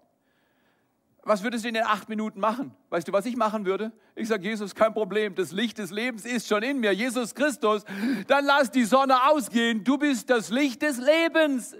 [1.23, 2.71] Was würdest du in den acht Minuten machen?
[2.89, 3.91] Weißt du, was ich machen würde?
[4.15, 7.83] Ich sage, Jesus, kein Problem, das Licht des Lebens ist schon in mir, Jesus Christus.
[8.27, 11.75] Dann lass die Sonne ausgehen, du bist das Licht des Lebens.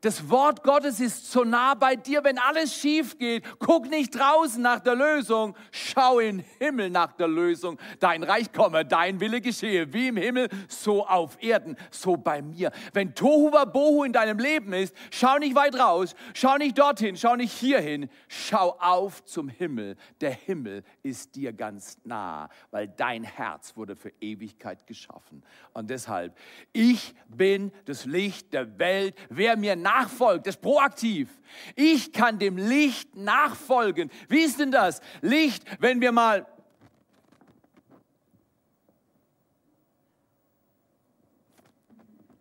[0.00, 3.44] Das Wort Gottes ist so nah bei dir, wenn alles schief geht.
[3.58, 7.78] Guck nicht draußen nach der Lösung, schau in Himmel nach der Lösung.
[8.00, 12.70] Dein Reich komme, dein Wille geschehe, wie im Himmel, so auf Erden, so bei mir.
[12.92, 17.34] Wenn Tohu Bohu in deinem Leben ist, schau nicht weit raus, schau nicht dorthin, schau
[17.34, 19.96] nicht hierhin hin, schau auf zum Himmel.
[20.20, 25.42] Der Himmel ist dir ganz nah, weil dein Herz wurde für Ewigkeit geschaffen.
[25.72, 26.36] Und deshalb,
[26.72, 29.16] ich bin das Licht der Welt.
[29.30, 31.28] Wer mir nachfolgt, ist proaktiv.
[31.76, 34.10] Ich kann dem Licht nachfolgen.
[34.28, 35.00] Wie ist denn das?
[35.20, 36.46] Licht, wenn wir mal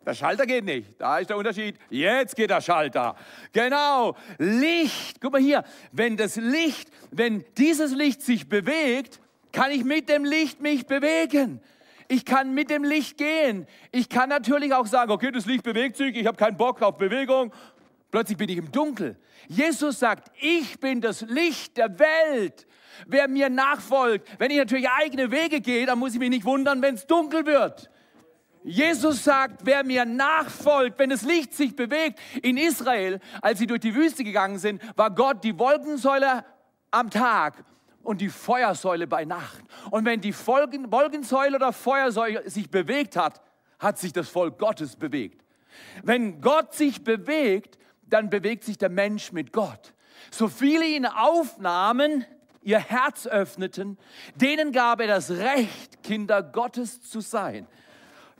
[0.05, 0.99] Der Schalter geht nicht.
[0.99, 1.77] Da ist der Unterschied.
[1.89, 3.15] Jetzt geht der Schalter.
[3.53, 4.15] Genau.
[4.37, 5.21] Licht.
[5.21, 5.63] Guck mal hier.
[5.91, 9.21] Wenn das Licht, wenn dieses Licht sich bewegt,
[9.53, 11.61] kann ich mit dem Licht mich bewegen.
[12.09, 13.65] Ich kann mit dem Licht gehen.
[13.91, 16.97] Ich kann natürlich auch sagen, okay, das Licht bewegt sich, ich habe keinen Bock auf
[16.97, 17.53] Bewegung.
[18.11, 19.15] Plötzlich bin ich im Dunkel.
[19.47, 22.67] Jesus sagt, ich bin das Licht der Welt.
[23.07, 26.81] Wer mir nachfolgt, wenn ich natürlich eigene Wege gehe, dann muss ich mich nicht wundern,
[26.81, 27.89] wenn es dunkel wird.
[28.63, 32.19] Jesus sagt, wer mir nachfolgt, wenn das Licht sich bewegt.
[32.41, 36.45] In Israel, als sie durch die Wüste gegangen sind, war Gott die Wolkensäule
[36.91, 37.63] am Tag
[38.03, 39.63] und die Feuersäule bei Nacht.
[39.91, 43.41] Und wenn die Wolkensäule oder Feuersäule sich bewegt hat,
[43.79, 45.43] hat sich das Volk Gottes bewegt.
[46.03, 49.93] Wenn Gott sich bewegt, dann bewegt sich der Mensch mit Gott.
[50.31, 52.25] So viele ihn aufnahmen,
[52.61, 53.97] ihr Herz öffneten,
[54.35, 57.67] denen gab er das Recht, Kinder Gottes zu sein.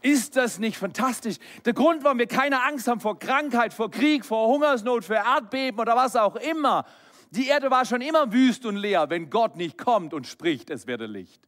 [0.04, 1.38] Ist das nicht fantastisch?
[1.64, 5.80] Der Grund, warum wir keine Angst haben vor Krankheit, vor Krieg, vor Hungersnot, für Erdbeben
[5.80, 6.86] oder was auch immer.
[7.32, 10.88] Die Erde war schon immer wüst und leer, wenn Gott nicht kommt und spricht, es
[10.88, 11.48] werde Licht.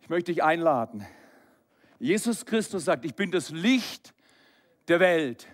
[0.00, 1.06] Ich möchte dich einladen.
[1.98, 4.14] Jesus Christus sagt, ich bin das Licht
[4.88, 5.46] der Welt.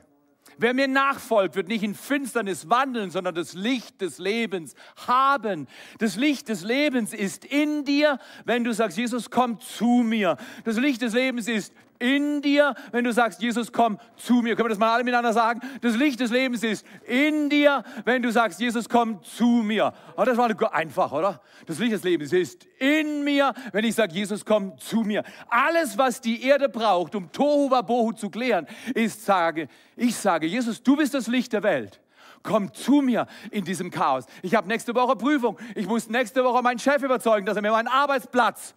[0.61, 4.75] Wer mir nachfolgt, wird nicht in Finsternis wandeln, sondern das Licht des Lebens
[5.09, 5.67] haben.
[6.01, 10.37] Das Licht des Lebens ist in dir, wenn du sagst, Jesus, komm zu mir.
[10.65, 14.57] Das Licht des Lebens ist in dir, wenn du sagst, Jesus, komm zu mir.
[14.57, 15.61] Können wir das mal alle miteinander sagen?
[15.83, 19.93] Das Licht des Lebens ist in dir, wenn du sagst, Jesus, komm zu mir.
[20.17, 21.41] Oh, das war einfach, oder?
[21.67, 25.23] Das Licht des Lebens ist in mir, wenn ich sage, Jesus, komm zu mir.
[25.49, 30.83] Alles, was die Erde braucht, um Tohu Wabohu zu klären, ist, sage, ich sage, Jesus,
[30.83, 32.01] du bist das Licht der Welt.
[32.43, 34.25] Komm zu mir in diesem Chaos.
[34.41, 35.59] Ich habe nächste Woche Prüfung.
[35.75, 38.75] Ich muss nächste Woche meinen Chef überzeugen, dass er mir meinen Arbeitsplatz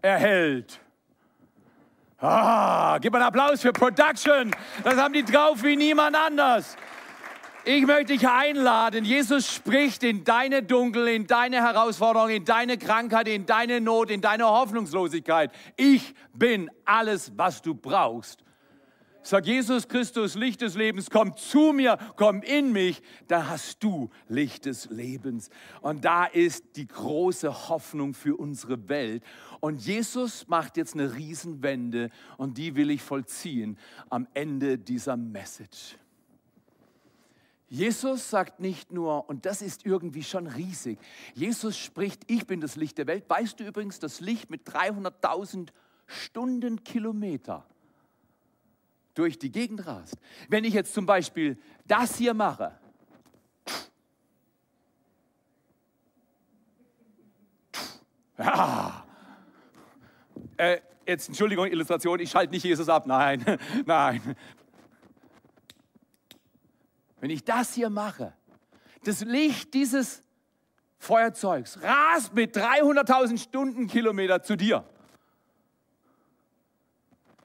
[0.00, 0.80] erhält.
[2.24, 4.52] Ah, gib einen Applaus für Production.
[4.84, 6.76] Das haben die drauf wie niemand anders.
[7.64, 9.04] Ich möchte dich einladen.
[9.04, 14.20] Jesus spricht in deine Dunkel, in deine Herausforderung, in deine Krankheit, in deine Not, in
[14.20, 15.50] deine Hoffnungslosigkeit.
[15.76, 18.44] Ich bin alles, was du brauchst.
[19.24, 24.10] Sag Jesus Christus, Licht des Lebens, komm zu mir, komm in mich, da hast du
[24.26, 25.48] Licht des Lebens.
[25.80, 29.22] Und da ist die große Hoffnung für unsere Welt.
[29.62, 33.78] Und Jesus macht jetzt eine Riesenwende und die will ich vollziehen
[34.10, 35.96] am Ende dieser Message.
[37.68, 40.98] Jesus sagt nicht nur, und das ist irgendwie schon riesig,
[41.34, 43.30] Jesus spricht, ich bin das Licht der Welt.
[43.30, 45.68] Weißt du übrigens, das Licht mit 300.000
[46.06, 47.64] Stundenkilometer
[49.14, 50.16] durch die Gegend rast.
[50.48, 52.76] Wenn ich jetzt zum Beispiel das hier mache,
[58.38, 59.06] ja,
[60.56, 63.06] äh, jetzt Entschuldigung, Illustration, ich schalte nicht Jesus ab.
[63.06, 63.44] Nein,
[63.86, 64.36] nein.
[67.20, 68.32] Wenn ich das hier mache,
[69.04, 70.22] das Licht dieses
[70.98, 74.84] Feuerzeugs rast mit 300.000 Stundenkilometer zu dir.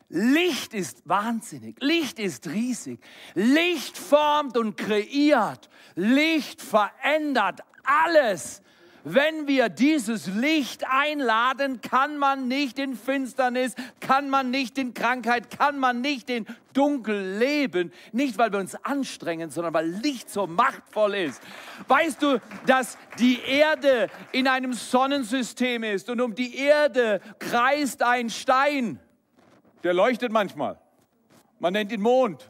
[0.10, 3.00] Licht ist wahnsinnig, Licht ist riesig,
[3.34, 8.62] Licht formt und kreiert, Licht verändert alles.
[9.10, 15.50] Wenn wir dieses Licht einladen, kann man nicht in Finsternis, kann man nicht in Krankheit,
[15.50, 17.94] kann man nicht in Dunkel leben.
[18.12, 21.42] Nicht, weil wir uns anstrengen, sondern weil Licht so machtvoll ist.
[21.88, 28.30] Weißt du, dass die Erde in einem Sonnensystem ist und um die Erde kreist ein
[28.30, 29.00] Stein,
[29.86, 30.78] der leuchtet manchmal.
[31.60, 32.50] Man nennt ihn Mond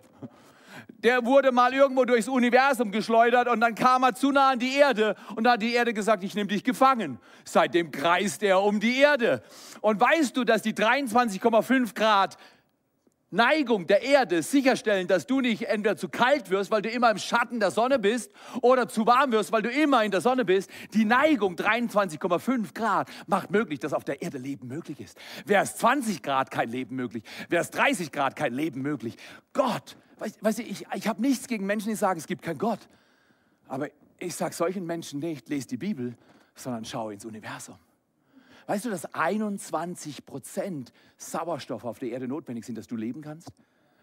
[0.98, 4.76] der wurde mal irgendwo durchs Universum geschleudert und dann kam er zu nah an die
[4.76, 7.20] Erde und da hat die Erde gesagt, ich nehme dich gefangen.
[7.46, 9.44] Seitdem kreist er um die Erde.
[9.82, 12.38] Und weißt du, dass die 23,5 Grad
[13.30, 17.18] Neigung der Erde sicherstellen, dass du nicht entweder zu kalt wirst, weil du immer im
[17.18, 18.32] Schatten der Sonne bist,
[18.62, 20.70] oder zu warm wirst, weil du immer in der Sonne bist.
[20.94, 25.18] Die Neigung 23,5 Grad macht möglich, dass auf der Erde Leben möglich ist.
[25.46, 29.18] Wäre es 20 Grad kein Leben möglich, wäre es 30 Grad kein Leben möglich.
[29.52, 32.88] Gott Weißt, du, ich, ich habe nichts gegen Menschen, die sagen, es gibt keinen Gott.
[33.68, 36.16] Aber ich sage solchen Menschen nicht, lese die Bibel,
[36.56, 37.78] sondern schau ins Universum.
[38.66, 43.52] Weißt du, dass 21 Prozent Sauerstoff auf der Erde notwendig sind, dass du leben kannst?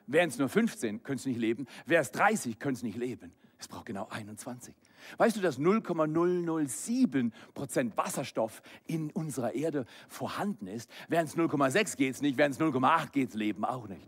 [0.07, 1.66] Wären es nur 15, könntest du nicht leben.
[1.87, 3.33] Wäre es 30, könntest du nicht leben.
[3.59, 4.74] Es braucht genau 21.
[5.16, 10.90] Weißt du, dass 0,007 Prozent Wasserstoff in unserer Erde vorhanden ist?
[11.09, 14.07] Während es 0,6 geht es nicht, während es 0,8 geht es Leben auch nicht.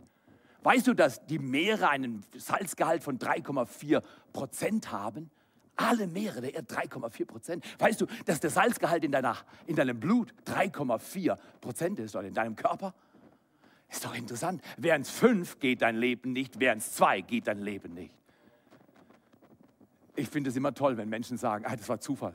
[0.66, 4.02] Weißt du, dass die Meere einen Salzgehalt von 3,4
[4.32, 5.30] Prozent haben?
[5.76, 7.64] Alle Meere der Erde 3,4 Prozent.
[7.78, 9.36] Weißt du, dass der Salzgehalt in, deiner,
[9.68, 12.94] in deinem Blut 3,4 Prozent ist oder in deinem Körper?
[13.88, 14.60] Ist doch interessant.
[14.76, 18.12] Während es 5 geht dein Leben nicht, während es 2 geht dein Leben nicht.
[20.16, 22.34] Ich finde es immer toll, wenn Menschen sagen, ah, das war Zufall.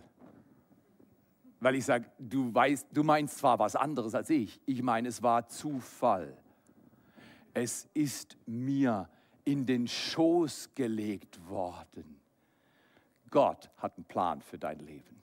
[1.59, 2.53] Weil ich sage, du
[2.93, 4.61] du meinst zwar was anderes als ich.
[4.65, 6.37] Ich meine, es war Zufall.
[7.53, 9.09] Es ist mir
[9.43, 12.19] in den Schoß gelegt worden.
[13.29, 15.21] Gott hat einen Plan für dein Leben.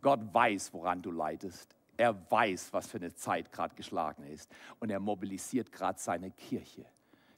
[0.00, 1.74] Gott weiß, woran du leidest.
[1.96, 4.50] Er weiß, was für eine Zeit gerade geschlagen ist.
[4.78, 6.84] Und er mobilisiert gerade seine Kirche,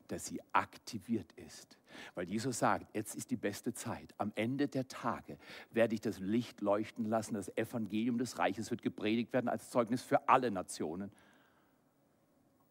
[0.09, 1.79] dass sie aktiviert ist.
[2.15, 4.15] Weil Jesus sagt, jetzt ist die beste Zeit.
[4.19, 5.39] Am Ende der Tage
[5.71, 7.35] werde ich das Licht leuchten lassen.
[7.35, 11.11] Das Evangelium des Reiches wird gepredigt werden als Zeugnis für alle Nationen.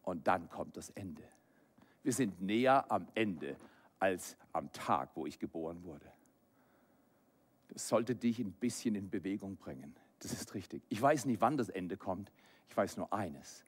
[0.02, 1.22] Und dann kommt das Ende.
[2.02, 3.56] Wir sind näher am Ende
[3.98, 6.06] als am Tag, wo ich geboren wurde.
[7.68, 9.94] Das sollte dich ein bisschen in Bewegung bringen.
[10.20, 10.82] Das ist richtig.
[10.88, 12.32] Ich weiß nicht, wann das Ende kommt.
[12.68, 13.64] Ich weiß nur eines.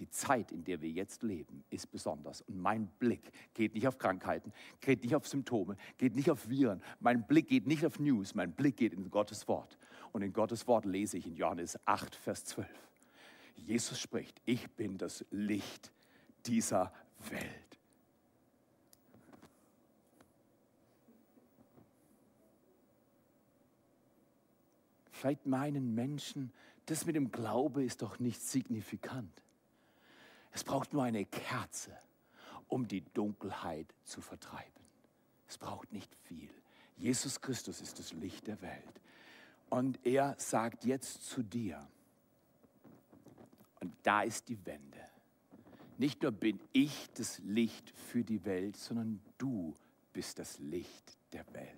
[0.00, 2.40] Die Zeit, in der wir jetzt leben, ist besonders.
[2.42, 6.82] Und mein Blick geht nicht auf Krankheiten, geht nicht auf Symptome, geht nicht auf Viren.
[6.98, 9.78] Mein Blick geht nicht auf News, mein Blick geht in Gottes Wort.
[10.12, 12.68] Und in Gottes Wort lese ich in Johannes 8, Vers 12.
[13.56, 15.92] Jesus spricht, ich bin das Licht
[16.46, 16.92] dieser
[17.30, 17.64] Welt.
[25.10, 26.52] Vielleicht meinen Menschen,
[26.86, 29.42] das mit dem Glaube ist doch nicht signifikant.
[30.52, 31.96] Es braucht nur eine Kerze,
[32.68, 34.70] um die Dunkelheit zu vertreiben.
[35.48, 36.50] Es braucht nicht viel.
[36.96, 39.00] Jesus Christus ist das Licht der Welt.
[39.70, 41.88] Und er sagt jetzt zu dir,
[43.84, 44.98] und da ist die Wende.
[45.98, 49.74] Nicht nur bin ich das Licht für die Welt, sondern du
[50.14, 51.68] bist das Licht der Welt.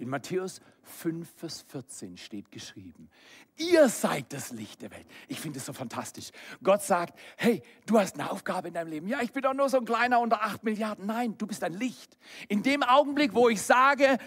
[0.00, 3.08] In Matthäus 5, Vers 14 steht geschrieben,
[3.56, 5.06] ihr seid das Licht der Welt.
[5.28, 6.32] Ich finde es so fantastisch.
[6.60, 9.06] Gott sagt, hey, du hast eine Aufgabe in deinem Leben.
[9.06, 11.06] Ja, ich bin doch nur so ein kleiner unter 8 Milliarden.
[11.06, 12.18] Nein, du bist ein Licht.
[12.48, 14.18] In dem Augenblick, wo ich sage,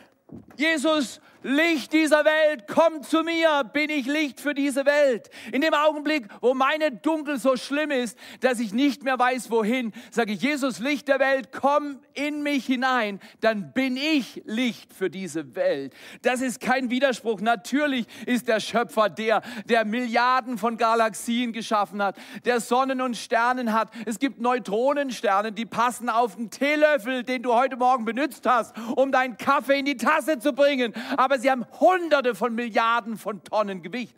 [0.58, 5.32] Jesus, Licht dieser Welt, komm zu mir, bin ich Licht für diese Welt.
[5.52, 9.92] In dem Augenblick, wo meine Dunkel so schlimm ist, dass ich nicht mehr weiß, wohin,
[10.12, 15.10] sage ich, Jesus, Licht der Welt, komm in mich hinein, dann bin ich Licht für
[15.10, 15.96] diese Welt.
[16.22, 17.42] Das ist kein Widerspruch.
[17.42, 23.74] Natürlich ist der Schöpfer der, der Milliarden von Galaxien geschaffen hat, der Sonnen und Sternen
[23.74, 23.90] hat.
[24.06, 29.12] Es gibt Neutronensterne, die passen auf den Teelöffel, den du heute Morgen benutzt hast, um
[29.12, 30.94] deinen Kaffee in die Tasse zu bringen.
[31.18, 34.16] Aber sie haben hunderte von Milliarden von Tonnen Gewicht.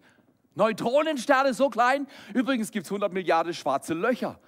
[0.55, 2.07] Neutronensterne so klein.
[2.33, 4.39] Übrigens gibt es 100 Milliarden schwarze Löcher.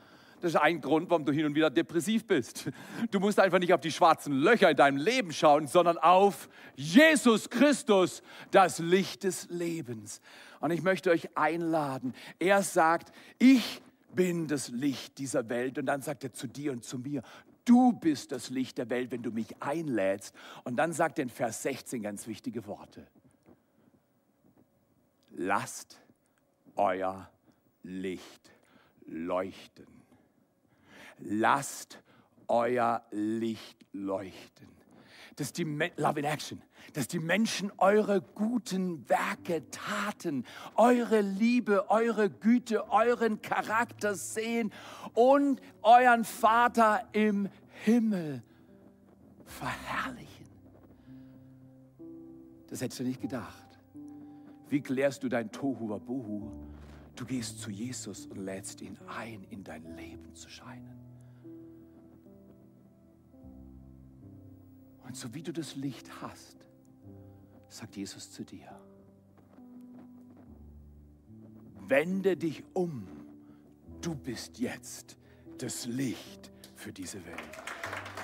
[0.42, 2.70] Das ist ein Grund, warum du hin und wieder depressiv bist.
[3.10, 7.50] Du musst einfach nicht auf die schwarzen Löcher in deinem Leben schauen, sondern auf Jesus
[7.50, 10.22] Christus, das Licht des Lebens.
[10.60, 12.14] Und ich möchte euch einladen.
[12.38, 13.82] Er sagt, ich
[14.14, 15.78] bin das Licht dieser Welt.
[15.78, 17.22] Und dann sagt er zu dir und zu mir,
[17.66, 20.36] Du bist das Licht der Welt, wenn du mich einlädst.
[20.64, 23.08] Und dann sagt in Vers 16 ganz wichtige Worte.
[25.32, 26.00] Lasst
[26.76, 27.30] euer
[27.84, 28.52] Licht
[29.06, 29.88] leuchten.
[31.20, 32.02] Lasst
[32.48, 34.75] euer Licht leuchten
[35.36, 35.64] dass die,
[35.98, 36.62] Love in Action,
[36.94, 44.72] dass die Menschen eure guten Werke, Taten, eure Liebe, eure Güte, euren Charakter sehen
[45.14, 47.50] und euren Vater im
[47.84, 48.44] Himmel
[49.46, 50.46] verherrlichen.
[52.68, 53.64] Das hättest du nicht gedacht.
[54.70, 56.52] Wie klärst du dein Tohu Wabuhu?
[57.16, 61.05] Du gehst zu Jesus und lädst ihn ein, in dein Leben zu scheinen.
[65.06, 66.58] Und so wie du das Licht hast,
[67.70, 68.68] sagt Jesus zu dir,
[71.88, 73.08] wende dich um.
[74.02, 75.18] Du bist jetzt
[75.58, 77.42] das Licht für diese Welt.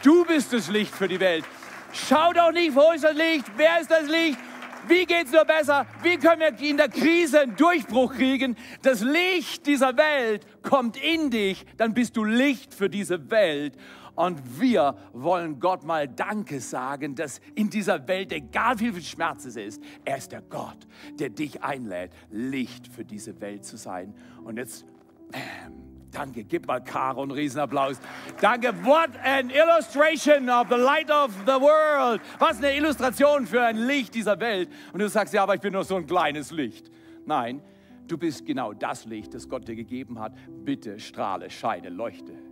[0.04, 1.46] Du bist das Licht für die Welt.
[1.94, 3.46] Schau doch nicht, wo ist das Licht?
[3.56, 4.40] Wer ist das Licht?
[4.88, 5.86] Wie geht es nur besser?
[6.02, 8.58] Wie können wir in der Krise einen Durchbruch kriegen?
[8.82, 13.76] Das Licht dieser Welt kommt in dich, dann bist du Licht für diese Welt.
[14.16, 19.46] Und wir wollen Gott mal Danke sagen, dass in dieser Welt, egal wie viel Schmerz
[19.46, 20.88] es ist, er ist der Gott,
[21.20, 24.14] der dich einlädt, Licht für diese Welt zu sein.
[24.44, 24.86] Und jetzt,
[25.34, 27.98] ähm, Danke, gib mal Caro einen Riesenapplaus.
[28.42, 32.22] Danke, what an illustration of the light of the world.
[32.38, 34.70] Was eine Illustration für ein Licht dieser Welt.
[34.92, 36.92] Und du sagst, ja, aber ich bin nur so ein kleines Licht.
[37.26, 37.62] Nein,
[38.08, 40.34] du bist genau das Licht, das Gott dir gegeben hat.
[40.66, 42.51] Bitte strahle, scheine, leuchte.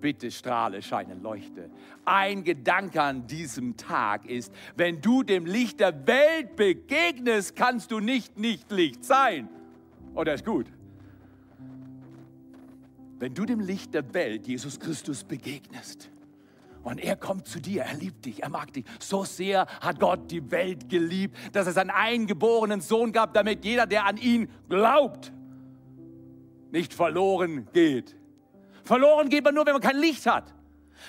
[0.00, 1.70] Bitte strahle, scheine, leuchte.
[2.04, 7.98] Ein Gedanke an diesem Tag ist, wenn du dem Licht der Welt begegnest, kannst du
[8.00, 9.48] nicht nicht Licht sein.
[10.14, 10.66] Oder ist gut?
[13.18, 16.10] Wenn du dem Licht der Welt, Jesus Christus, begegnest
[16.84, 20.30] und er kommt zu dir, er liebt dich, er mag dich, so sehr hat Gott
[20.30, 25.32] die Welt geliebt, dass er seinen eingeborenen Sohn gab, damit jeder, der an ihn glaubt,
[26.70, 28.17] nicht verloren geht.
[28.88, 30.52] Verloren geht man nur, wenn man kein Licht hat.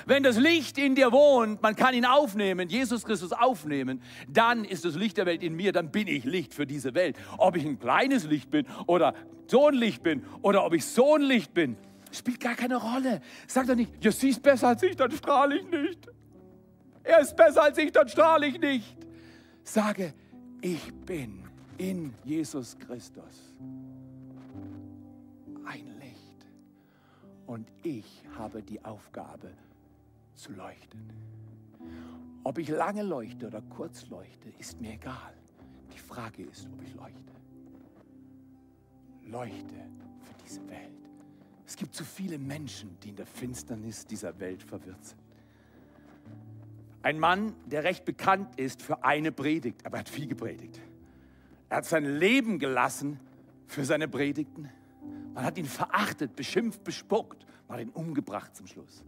[0.06, 4.86] Wenn das Licht in dir wohnt, man kann ihn aufnehmen, Jesus Christus aufnehmen, dann ist
[4.86, 7.16] das Licht der Welt in mir, dann bin ich Licht für diese Welt.
[7.38, 9.16] Ob ich ein kleines Licht bin oder
[9.48, 11.76] so ein Licht bin oder ob ich so ein Licht bin,
[12.12, 13.22] Spielt gar keine Rolle.
[13.48, 16.08] Sag doch nicht, ja, sie ist besser als ich, dann strahle ich nicht.
[17.04, 18.98] Er ist besser als ich, dann strahle ich nicht.
[19.64, 20.14] Sage,
[20.62, 21.44] ich bin
[21.78, 23.54] in Jesus Christus
[25.66, 25.99] ein Licht.
[27.50, 29.50] Und ich habe die Aufgabe
[30.36, 31.10] zu leuchten.
[32.44, 35.34] Ob ich lange leuchte oder kurz leuchte, ist mir egal.
[35.92, 37.34] Die Frage ist, ob ich leuchte.
[39.26, 39.74] Leuchte
[40.22, 41.10] für diese Welt.
[41.66, 45.22] Es gibt zu viele Menschen, die in der Finsternis dieser Welt verwirrt sind.
[47.02, 50.80] Ein Mann, der recht bekannt ist für eine Predigt, aber er hat viel gepredigt.
[51.70, 53.20] Er hat sein Leben gelassen
[53.66, 54.70] für seine Predigten.
[55.34, 59.04] Man hat ihn verachtet, beschimpft, bespuckt, man hat ihn umgebracht zum Schluss.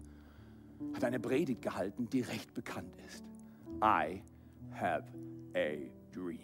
[0.93, 3.23] Hat eine Predigt gehalten, die recht bekannt ist.
[3.83, 4.21] I
[4.73, 5.05] have
[5.55, 5.77] a
[6.11, 6.39] dream.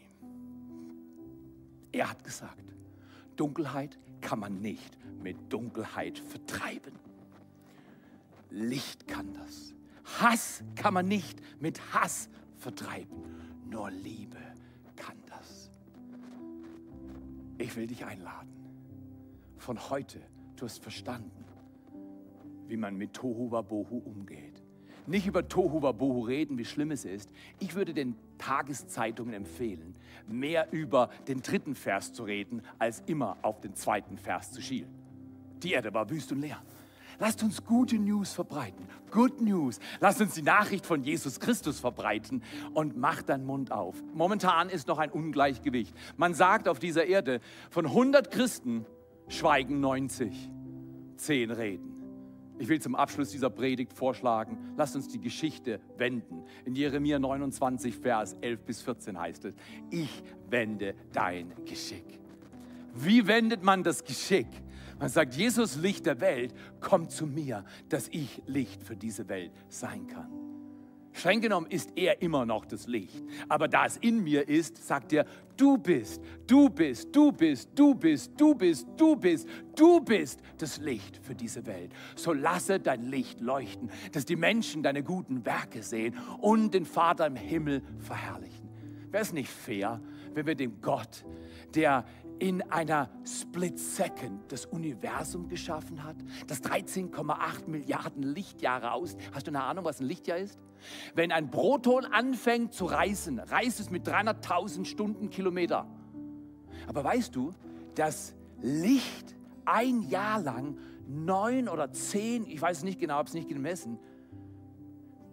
[1.91, 2.63] Er hat gesagt,
[3.35, 6.93] Dunkelheit kann man nicht mit Dunkelheit vertreiben.
[8.49, 9.73] Licht kann das.
[10.19, 13.23] Hass kann man nicht mit Hass vertreiben.
[13.69, 14.37] Nur Liebe
[14.95, 15.71] kann das.
[17.57, 18.56] Ich will dich einladen.
[19.57, 20.21] Von heute,
[20.55, 21.45] du hast verstanden,
[22.67, 24.63] wie man mit Tohu Wabohu umgeht
[25.07, 27.31] nicht über Tohu Wabohu reden, wie schlimm es ist.
[27.59, 29.95] Ich würde den Tageszeitungen empfehlen,
[30.27, 34.93] mehr über den dritten Vers zu reden, als immer auf den zweiten Vers zu schielen.
[35.63, 36.61] Die Erde war wüst und leer.
[37.19, 38.87] Lasst uns gute News verbreiten.
[39.09, 39.79] Good News.
[39.99, 42.43] Lasst uns die Nachricht von Jesus Christus verbreiten
[42.75, 43.95] und macht deinen Mund auf.
[44.13, 45.95] Momentan ist noch ein Ungleichgewicht.
[46.15, 47.39] Man sagt auf dieser Erde,
[47.71, 48.85] von 100 Christen
[49.27, 50.49] schweigen 90.
[51.17, 51.93] Zehn reden.
[52.59, 56.43] Ich will zum Abschluss dieser Predigt vorschlagen, lasst uns die Geschichte wenden.
[56.65, 59.55] In Jeremia 29, Vers 11 bis 14 heißt es,
[59.91, 62.19] ich wende dein Geschick.
[62.95, 64.47] Wie wendet man das Geschick?
[64.99, 69.51] Man sagt, Jesus, Licht der Welt, komm zu mir, dass ich Licht für diese Welt
[69.69, 70.46] sein kann.
[71.17, 73.23] Streng genommen ist er immer noch das Licht.
[73.49, 75.25] Aber da es in mir ist, sagt er,
[75.57, 80.77] du bist, du bist, du bist, du bist, du bist, du bist, du bist das
[80.77, 81.91] Licht für diese Welt.
[82.15, 87.25] So lasse dein Licht leuchten, dass die Menschen deine guten Werke sehen und den Vater
[87.25, 88.69] im Himmel verherrlichen.
[89.09, 89.99] Wäre es nicht fair,
[90.33, 91.25] wenn wir dem Gott,
[91.73, 92.05] der
[92.39, 96.15] in einer Split Second das Universum geschaffen hat,
[96.47, 99.15] das 13,8 Milliarden Lichtjahre aus.
[99.33, 100.59] Hast du eine Ahnung, was ein Lichtjahr ist?
[101.15, 105.87] Wenn ein Proton anfängt zu reisen, reist es mit 300.000 Stundenkilometer.
[106.87, 107.53] Aber weißt du,
[107.95, 109.35] dass Licht
[109.65, 110.77] ein Jahr lang
[111.07, 113.99] neun oder zehn, ich weiß nicht genau, habe es nicht gemessen,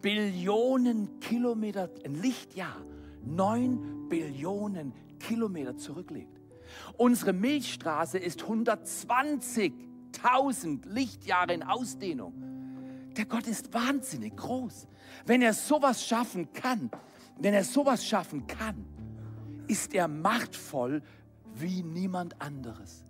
[0.00, 2.76] Billionen Kilometer, ein Lichtjahr,
[3.24, 6.33] neun Billionen Kilometer zurücklegt.
[6.96, 12.34] Unsere Milchstraße ist 120.000 Lichtjahre in Ausdehnung.
[13.16, 14.88] Der Gott ist wahnsinnig groß.
[15.26, 16.90] Wenn er sowas schaffen kann,
[17.38, 18.84] wenn er sowas schaffen kann,
[19.66, 21.02] ist er machtvoll
[21.54, 23.04] wie niemand anderes.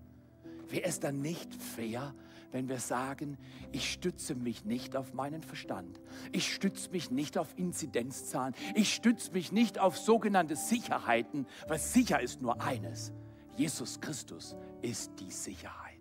[0.68, 2.14] Wäre es dann nicht fair,
[2.52, 3.36] wenn wir sagen,
[3.72, 6.00] ich stütze mich nicht auf meinen Verstand,
[6.30, 12.20] ich stütze mich nicht auf Inzidenzzahlen, ich stütze mich nicht auf sogenannte Sicherheiten, weil sicher
[12.20, 13.12] ist nur eines,
[13.56, 15.94] Jesus Christus ist die Sicherheit.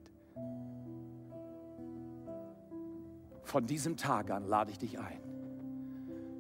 [3.44, 5.22] Von diesem Tag an lade ich dich ein.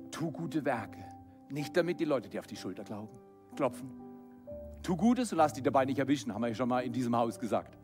[0.09, 1.03] Tu gute Werke,
[1.49, 3.17] nicht damit die Leute dir auf die Schulter glauben,
[3.55, 3.91] klopfen.
[4.81, 7.15] Tu Gutes und lass dich dabei nicht erwischen, haben wir ja schon mal in diesem
[7.15, 7.77] Haus gesagt.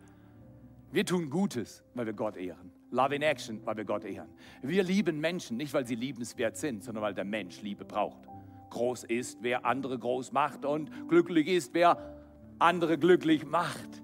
[0.91, 2.71] Wir tun Gutes, weil wir Gott ehren.
[2.91, 4.30] Love in Action, weil wir Gott ehren.
[4.63, 8.27] Wir lieben Menschen, nicht weil sie liebenswert sind, sondern weil der Mensch Liebe braucht.
[8.71, 12.18] Groß ist, wer andere groß macht und glücklich ist, wer
[12.60, 14.01] andere glücklich macht.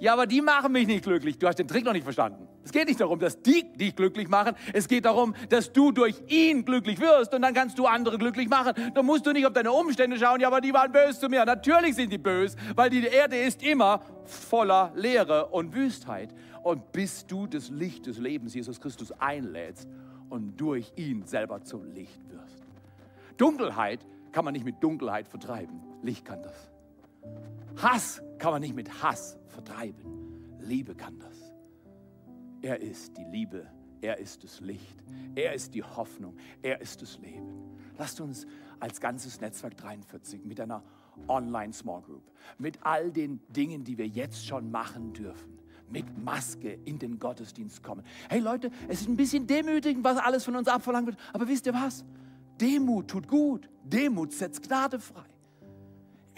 [0.00, 1.38] Ja, aber die machen mich nicht glücklich.
[1.38, 2.48] Du hast den Trick noch nicht verstanden.
[2.64, 4.54] Es geht nicht darum, dass die dich glücklich machen.
[4.72, 8.48] Es geht darum, dass du durch ihn glücklich wirst und dann kannst du andere glücklich
[8.48, 8.72] machen.
[8.94, 10.40] Da musst du nicht auf deine Umstände schauen.
[10.40, 11.44] Ja, aber die waren böse zu mir.
[11.44, 16.34] Natürlich sind die böse, weil die Erde ist immer voller Leere und Wüstheit.
[16.62, 19.88] Und bis du das Licht des Lebens, Jesus Christus, einlädst
[20.28, 22.62] und durch ihn selber zum Licht wirst.
[23.36, 24.00] Dunkelheit
[24.32, 25.80] kann man nicht mit Dunkelheit vertreiben.
[26.02, 26.70] Licht kann das.
[27.76, 30.58] Hass kann man nicht mit Hass vertreiben.
[30.60, 31.54] Liebe kann das.
[32.62, 33.66] Er ist die Liebe,
[34.00, 35.02] er ist das Licht,
[35.34, 37.78] er ist die Hoffnung, er ist das Leben.
[37.98, 38.46] Lasst uns
[38.78, 40.82] als ganzes Netzwerk 43 mit einer
[41.28, 45.58] Online Small Group, mit all den Dingen, die wir jetzt schon machen dürfen,
[45.90, 48.04] mit Maske in den Gottesdienst kommen.
[48.28, 51.66] Hey Leute, es ist ein bisschen demütigend, was alles von uns abverlangt wird, aber wisst
[51.66, 52.04] ihr was?
[52.60, 55.24] Demut tut gut, Demut setzt Gnade frei.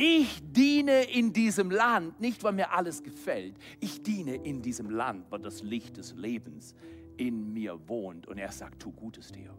[0.04, 3.54] Ich diene in diesem Land, nicht weil mir alles gefällt.
[3.78, 6.74] Ich diene in diesem Land, weil das Licht des Lebens
[7.16, 8.26] in mir wohnt.
[8.26, 9.52] Und er sagt, tu Gutes, Theo.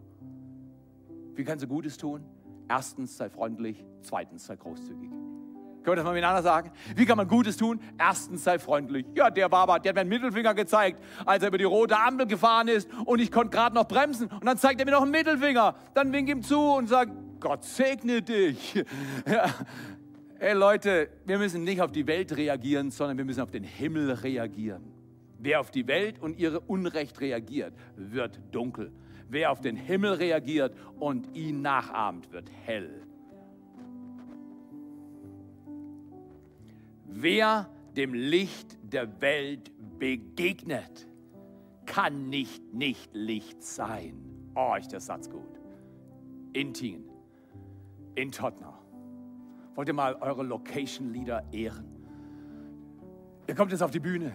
[1.34, 2.22] Wie kannst du Gutes tun?
[2.68, 3.86] Erstens, sei freundlich.
[4.02, 5.08] Zweitens, sei großzügig.
[5.08, 6.72] Können wir das mal miteinander sagen?
[6.94, 7.80] Wie kann man Gutes tun?
[7.98, 9.06] Erstens, sei freundlich.
[9.14, 12.26] Ja, der Baba, der hat mir einen Mittelfinger gezeigt, als er über die rote Ampel
[12.26, 14.28] gefahren ist und ich konnte gerade noch bremsen.
[14.28, 15.74] Und dann zeigt er mir noch einen Mittelfinger.
[15.94, 18.84] Dann wink ihm zu und sagt, Gott segne dich.
[19.26, 19.46] Ja.
[20.46, 24.10] Hey Leute, wir müssen nicht auf die Welt reagieren, sondern wir müssen auf den Himmel
[24.10, 24.92] reagieren.
[25.38, 28.92] Wer auf die Welt und ihre Unrecht reagiert, wird dunkel.
[29.30, 33.06] Wer auf den Himmel reagiert und ihn nachahmt, wird hell.
[37.06, 41.08] Wer dem Licht der Welt begegnet,
[41.86, 44.22] kann nicht nicht Licht sein.
[44.54, 45.58] Oh, ist der Satz gut.
[46.52, 47.08] In Tingen,
[48.14, 48.73] in Tottenham,
[49.74, 51.84] Wollt ihr mal eure Location-Leader ehren?
[53.46, 54.32] Ihr kommt jetzt auf die Bühne.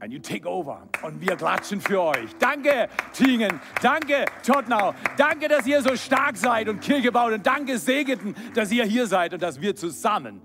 [0.00, 0.86] And you take over.
[1.02, 2.34] Und wir klatschen für euch.
[2.38, 3.60] Danke, Tingen.
[3.80, 4.94] Danke, Tottenau.
[5.16, 7.32] Danke, dass ihr so stark seid und Kirche baut.
[7.32, 10.42] Und danke, Segeten, dass ihr hier seid und dass wir zusammen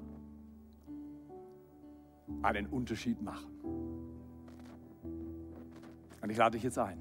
[2.41, 3.51] einen Unterschied machen.
[6.22, 6.97] Und ich lade dich jetzt ein.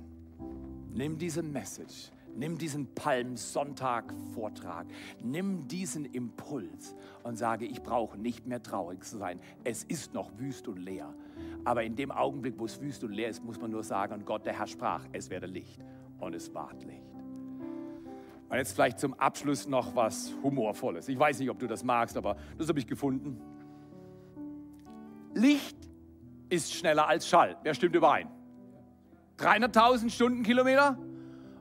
[0.92, 4.86] Nimm diese Message Nimm diesen Palmsonntag-Vortrag,
[5.22, 9.40] nimm diesen Impuls und sage, ich brauche nicht mehr traurig zu sein.
[9.64, 11.12] Es ist noch wüst und leer.
[11.64, 14.24] Aber in dem Augenblick, wo es wüst und leer ist, muss man nur sagen, und
[14.24, 15.80] Gott, der Herr sprach, es werde Licht.
[16.20, 17.02] Und es ward Licht.
[18.48, 21.08] Und jetzt vielleicht zum Abschluss noch was Humorvolles.
[21.08, 23.40] Ich weiß nicht, ob du das magst, aber das habe ich gefunden.
[25.34, 25.76] Licht
[26.48, 27.56] ist schneller als Schall.
[27.62, 28.28] Wer stimmt überein?
[29.38, 30.98] 300.000 Stundenkilometer?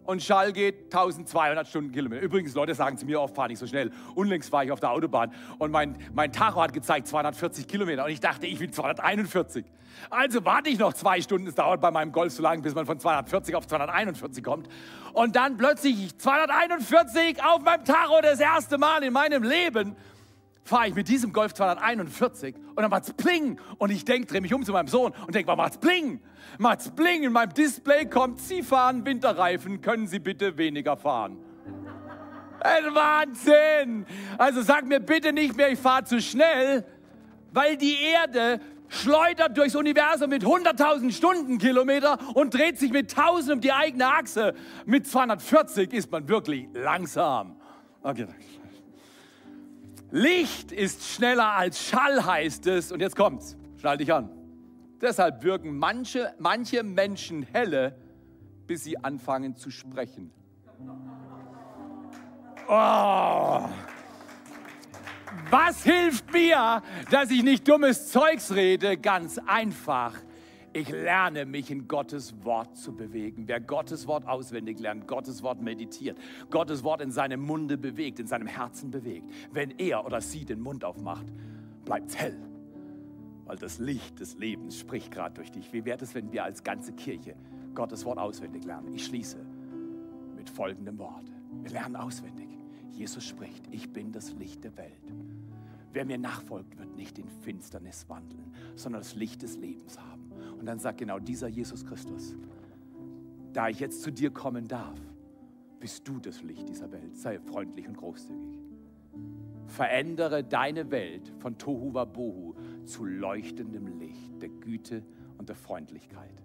[0.07, 2.21] Und Schall geht 1200 Stundenkilometer.
[2.21, 3.91] Übrigens, Leute sagen zu mir oft, fahr nicht so schnell.
[4.15, 8.11] Unlängst war ich auf der Autobahn und mein, mein Tacho hat gezeigt 240 Kilometer und
[8.11, 9.65] ich dachte, ich will 241.
[10.09, 11.47] Also warte ich noch zwei Stunden.
[11.47, 14.69] Es dauert bei meinem Golf so lange, bis man von 240 auf 241 kommt.
[15.13, 19.95] Und dann plötzlich 241 auf meinem Tacho das erste Mal in meinem Leben
[20.67, 24.53] fahre ich mit diesem Golf 241 und dann macht's pling und ich denke, drehe mich
[24.53, 26.19] um zu meinem Sohn und denke, macht's pling?
[26.57, 31.37] Macht's pling, in meinem Display kommt, Sie fahren Winterreifen, können Sie bitte weniger fahren?
[32.59, 34.05] Ein Wahnsinn!
[34.37, 36.85] Also sag mir bitte nicht mehr, ich fahre zu schnell,
[37.53, 38.59] weil die Erde
[38.89, 44.53] schleudert durchs Universum mit 100.000 Stundenkilometer und dreht sich mit 1000 um die eigene Achse.
[44.85, 47.57] Mit 240 ist man wirklich langsam.
[48.01, 48.66] Okay, danke.
[50.11, 52.91] Licht ist schneller als Schall, heißt es.
[52.91, 53.57] Und jetzt kommt's.
[53.77, 54.29] Schnall dich an.
[55.01, 57.95] Deshalb wirken manche, manche Menschen helle,
[58.65, 60.31] bis sie anfangen zu sprechen.
[62.67, 63.69] Oh.
[65.49, 66.81] Was hilft mir,
[67.11, 68.97] dass ich nicht dummes Zeugs rede?
[68.97, 70.13] Ganz einfach.
[70.77, 73.47] Ich lerne mich in Gottes Wort zu bewegen.
[73.47, 76.19] Wer Gottes Wort auswendig lernt, Gottes Wort meditiert,
[76.51, 80.59] Gottes Wort in seinem Munde bewegt, in seinem Herzen bewegt, wenn er oder sie den
[80.59, 81.25] Mund aufmacht,
[81.83, 82.37] bleibt es hell.
[83.45, 85.73] Weil das Licht des Lebens spricht gerade durch dich.
[85.73, 87.35] Wie wäre es, wenn wir als ganze Kirche
[87.73, 88.93] Gottes Wort auswendig lernen?
[88.93, 89.43] Ich schließe
[90.35, 91.25] mit folgendem Wort.
[91.63, 92.49] Wir lernen auswendig.
[92.91, 95.11] Jesus spricht, ich bin das Licht der Welt.
[95.91, 100.16] Wer mir nachfolgt, wird nicht in Finsternis wandeln, sondern das Licht des Lebens haben.
[100.59, 102.35] Und dann sagt genau dieser Jesus Christus,
[103.53, 104.99] da ich jetzt zu dir kommen darf,
[105.79, 107.15] bist du das Licht dieser Welt.
[107.17, 108.59] Sei freundlich und großzügig.
[109.67, 115.03] Verändere deine Welt von Tohu Wabohu zu leuchtendem Licht der Güte
[115.37, 116.41] und der Freundlichkeit.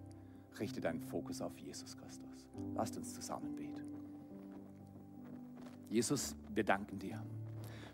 [0.58, 2.48] Richte deinen Fokus auf Jesus Christus.
[2.74, 3.82] Lasst uns zusammen beten.
[5.88, 7.22] Jesus, wir danken dir.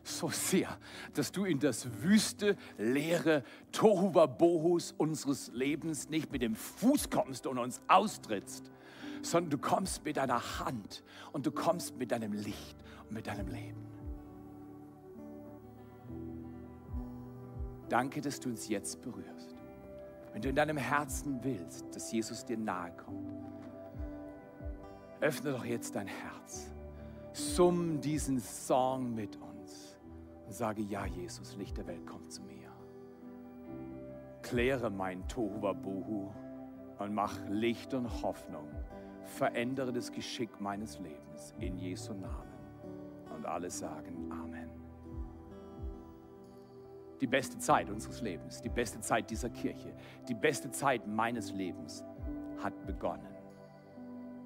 [0.09, 0.79] So sehr,
[1.15, 7.59] dass du in das wüste, leere Tohuwabohus unseres Lebens nicht mit dem Fuß kommst und
[7.59, 8.71] uns austrittst,
[9.23, 11.03] sondern du kommst mit deiner Hand
[11.33, 12.77] und du kommst mit deinem Licht
[13.09, 13.87] und mit deinem Leben.
[17.89, 19.57] Danke, dass du uns jetzt berührst.
[20.33, 23.33] Wenn du in deinem Herzen willst, dass Jesus dir nahe kommt,
[25.21, 26.71] öffne doch jetzt dein Herz.
[27.33, 29.48] Summ diesen Song mit uns
[30.55, 32.71] sage, ja Jesus, Licht der Welt, komm zu mir.
[34.43, 36.33] Kläre mein Tohuwabohu
[36.99, 38.69] und mach Licht und Hoffnung.
[39.25, 42.49] Verändere das Geschick meines Lebens in Jesu Namen.
[43.35, 44.79] Und alle sagen Amen
[47.21, 49.93] die beste Zeit unseres Lebens, die beste Zeit dieser Kirche,
[50.29, 52.05] die beste Zeit meines Lebens
[52.63, 53.35] hat begonnen.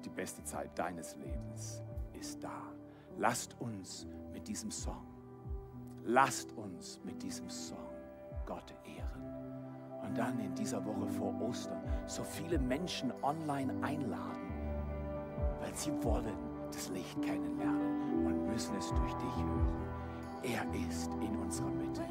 [0.03, 1.81] Die beste Zeit deines Lebens
[2.13, 2.73] ist da.
[3.17, 5.05] Lasst uns mit diesem Song,
[6.05, 7.77] lasst uns mit diesem Song
[8.45, 9.23] Gott ehren.
[10.03, 14.51] Und dann in dieser Woche vor Ostern so viele Menschen online einladen,
[15.61, 16.37] weil sie wollen
[16.71, 19.83] das Licht kennenlernen und müssen es durch dich hören.
[20.43, 22.01] Er ist in unserer Mitte.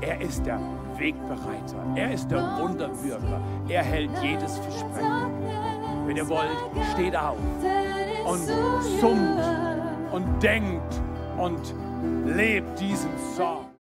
[0.00, 0.60] Er ist der
[0.96, 1.84] Wegbereiter.
[1.96, 3.40] Er ist der Wunderwirker.
[3.68, 5.32] Er hält jedes Versprechen.
[6.06, 6.50] Wenn ihr wollt,
[6.92, 7.38] steht auf
[8.26, 8.42] und
[9.00, 9.40] summt
[10.12, 11.00] und denkt
[11.38, 11.74] und
[12.24, 13.65] lebt diesen Song.